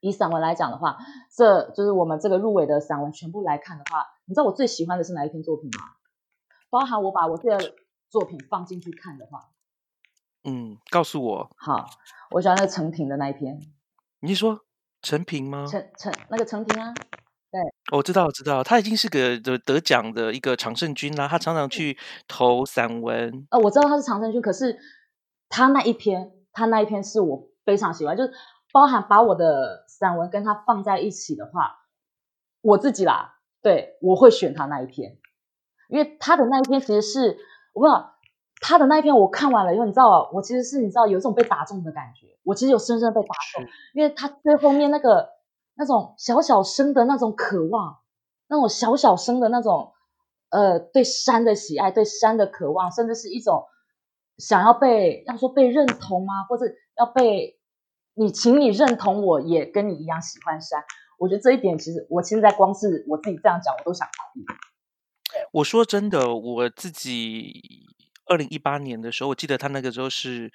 [0.00, 0.98] 以散文来讲的话，
[1.34, 5.84] 这就是我们这个入围的散文全部来看的话，你知道我最喜欢的是哪一篇作品吗？
[6.70, 7.74] 包含我把我这个
[8.10, 9.50] 作品放进去看的话，
[10.44, 11.86] 嗯，告诉我，好，
[12.30, 13.58] 我喜欢那个陈平的那一篇，
[14.20, 14.60] 你是说
[15.00, 15.66] 陈平吗？
[15.66, 16.92] 陈陈那个陈平啊，
[17.92, 21.26] 哦我知道，我知道，他已经是个得得奖的一个常胜军啦。
[21.28, 21.96] 他常常去
[22.28, 24.78] 投散文，呃，我知道他是常胜军，可是
[25.48, 28.32] 他那一篇，他那一篇是我非常喜欢，就是
[28.72, 31.86] 包含把我的散文跟他放在一起的话，
[32.60, 35.16] 我自己啦，对我会选他那一篇，
[35.88, 37.38] 因为他的那一篇其实是
[37.72, 38.13] 我不知道
[38.60, 45.28] 他的那一篇我看完了以后，你知道，我其实是你知道有一种被打中的感觉，我其实有深深地被打中，因为他最后面那个
[45.76, 47.98] 那种小小声的那种渴望，
[48.48, 49.92] 那种小小声的那种
[50.50, 53.64] 呃对山的喜爱，对山的渴望，甚至是一种
[54.38, 56.44] 想要被要说被认同吗？
[56.48, 57.58] 或者要被
[58.14, 60.84] 你，请你认同我也跟你一样喜欢山。
[61.18, 64.40] 我觉得这一点其实我现在光是我自己这样讲，我都想哭。
[65.52, 67.60] 我说真的，我自己
[68.26, 70.50] 二零一八年的时候，我记得他那个时候是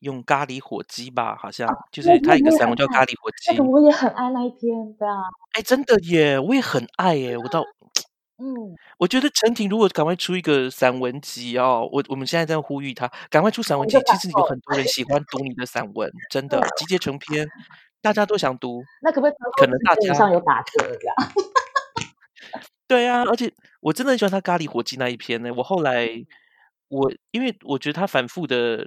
[0.00, 3.64] 用咖喱火鸡吧，好像就是他一个散文叫咖喱火鸡那个。
[3.64, 7.62] 我也很爱那一篇，对啊，哎，真的耶，我也很爱耶，我到
[8.42, 13.96] 嗯，我觉得陈婷如果赶快出一个散文集哦，我我们现在在呼吁他赶快出散文集。
[14.06, 17.46] 其实有很多人喜欢读你的散文，真的集结成篇，
[18.00, 18.82] 大家都想读。
[19.02, 21.16] 那可不可以可能大家上有打折这样？
[22.88, 25.52] 对啊，而且我真的很喜欢他咖喱火鸡那一篇呢。
[25.56, 26.08] 我后来
[26.92, 28.86] 我因为我觉得他反复的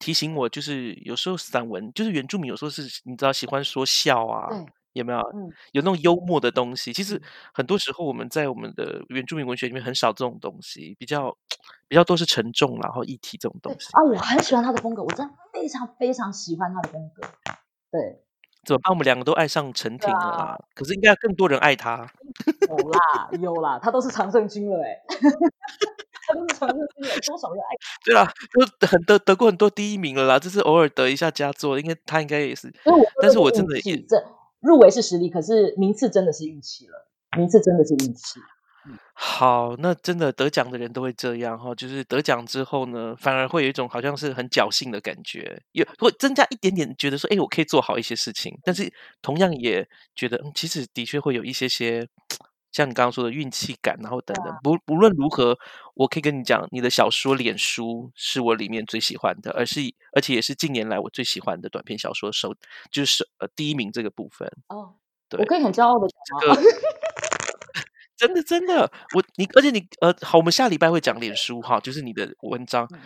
[0.00, 5.18] 提醒我，就是有时候散文就是原住民有时候是你知道喜欢说笑啊，对，有没有？
[5.34, 7.22] 嗯，有那种幽默的东西，其实嗯
[7.54, 11.36] 很多时候我们在我们的原住民文学里面很少这种东西，比较
[11.86, 13.88] 比较都是沉重然后议题这种东西。
[13.92, 17.22] 啊，我很喜欢他的风格，我真的非常非常喜欢他的风格。
[17.90, 18.20] 对，
[18.64, 18.90] 怎么办？
[18.90, 22.10] 我们两个都爱上陈婷了啦，可是应该更多人爱他。
[22.68, 25.00] 有啦有啦，他都是常胜军了哎、
[26.28, 27.74] 他都是常胜军了，多少人爱？
[28.04, 28.30] 对啦，
[28.80, 32.72] 就很得得过很多第一名了啦，这是偶尔得一下佳作，应该他应该也是。
[33.22, 34.22] 但是我真的也运气这
[34.60, 38.40] 入围是实力，可是名次真的是运气了，名次真的是运气。
[39.12, 52.08] 好，那真的得奖的人都会这样哈，就是得奖之后呢，反而会有一种好像是很侥幸的感觉，也会增加一点点觉得说，哎，我可以做好一些事情，但是同样也觉得，嗯，其实的确会有一些些
[52.78, 55.58] 像你刚刚说的运气感，然后等等，不不论如何，
[55.94, 59.80] 我可以跟你讲，你的小说《脸书》是我里面最喜欢的，而是
[60.12, 62.54] 而且也是近年来我最喜欢的短篇小说首，
[62.92, 64.48] 就是呃第一名这个部分。
[64.68, 64.94] 哦，
[65.28, 66.54] 对我可以很骄傲的讲这吗？
[66.54, 66.62] 个
[68.16, 72.86] 真的真的，我你而且你呃，好，我们下礼拜会讲脸 书哈，就是你的文章。
[72.92, 73.00] 嗯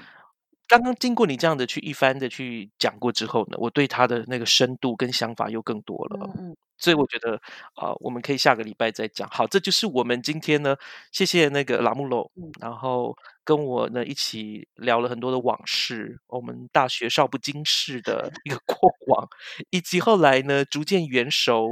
[0.68, 6.18] 刚刚经过你这样的去一番的去讲过之后呢，我对他的那个深度跟想法又更多了。
[6.36, 7.34] 嗯嗯，所以我觉得
[7.74, 9.28] 啊、呃我们可以下个礼拜再讲。
[9.30, 10.76] 好，这就是我们今天呢，
[11.12, 19.28] 谢谢那个拉木罗，嗯然后跟我呢一起聊了很多的往事，我们大学少不经事的一个 过往，
[19.70, 21.68] 以及后来呢逐渐圆熟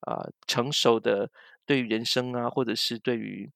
[0.00, 1.30] 啊、成熟的
[1.64, 3.50] 对于人生啊，或者是对于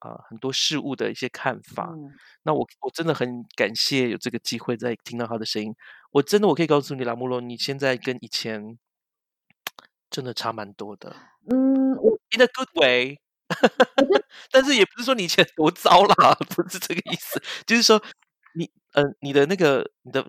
[0.00, 1.90] 啊、很多事物的一些看法。
[1.92, 5.74] 嗯那我我真的很感谢有这个机会再听到他的声音。
[6.12, 8.78] 我真的我可以告诉你，拉穆罗，你现在跟以前
[10.10, 11.14] 真的差蛮多的
[11.50, 13.18] 嗯，我，in a good way。
[14.50, 18.02] 但是也不是说你以前多糟啦，不是这个意思，就是说
[18.54, 20.26] 你呃你的那个你的。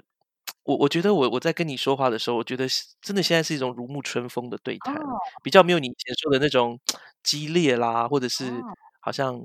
[0.64, 2.68] 我我觉得我我在跟你说话的时候，我觉得
[3.02, 6.80] 真的现在是一种如沐春风的对谈，哦比较没有你以前说的那种
[7.24, 8.62] 激烈啦，或者是哦
[9.00, 9.40] 好像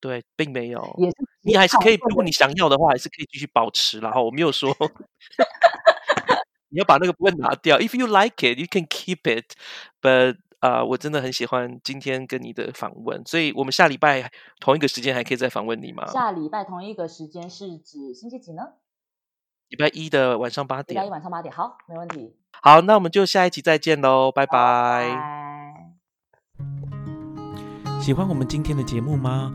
[0.00, 3.98] 对，并没有，也是你还是可以，如果你你想要的话，还是可以继续保持。
[4.00, 4.74] 然后我没有说
[6.70, 7.78] 你要把那个部分拿掉。
[7.78, 9.54] If you like it, you can keep it.
[10.00, 16.04] But 啊、我真的很喜欢今天跟你的访问，所以我们下礼拜同一个时间还可以再访问你吗？
[16.08, 18.62] 下礼拜同一个时间是指星期几呢？
[19.68, 21.10] 礼拜一的晚上八点礼拜一。
[21.10, 21.54] 晚上八点。
[21.54, 22.34] 好，没问题。
[22.60, 25.08] 好，那我们就下一集再见喽，拜拜。
[25.14, 25.92] 拜。
[28.00, 29.54] 喜欢我们今天的节目吗？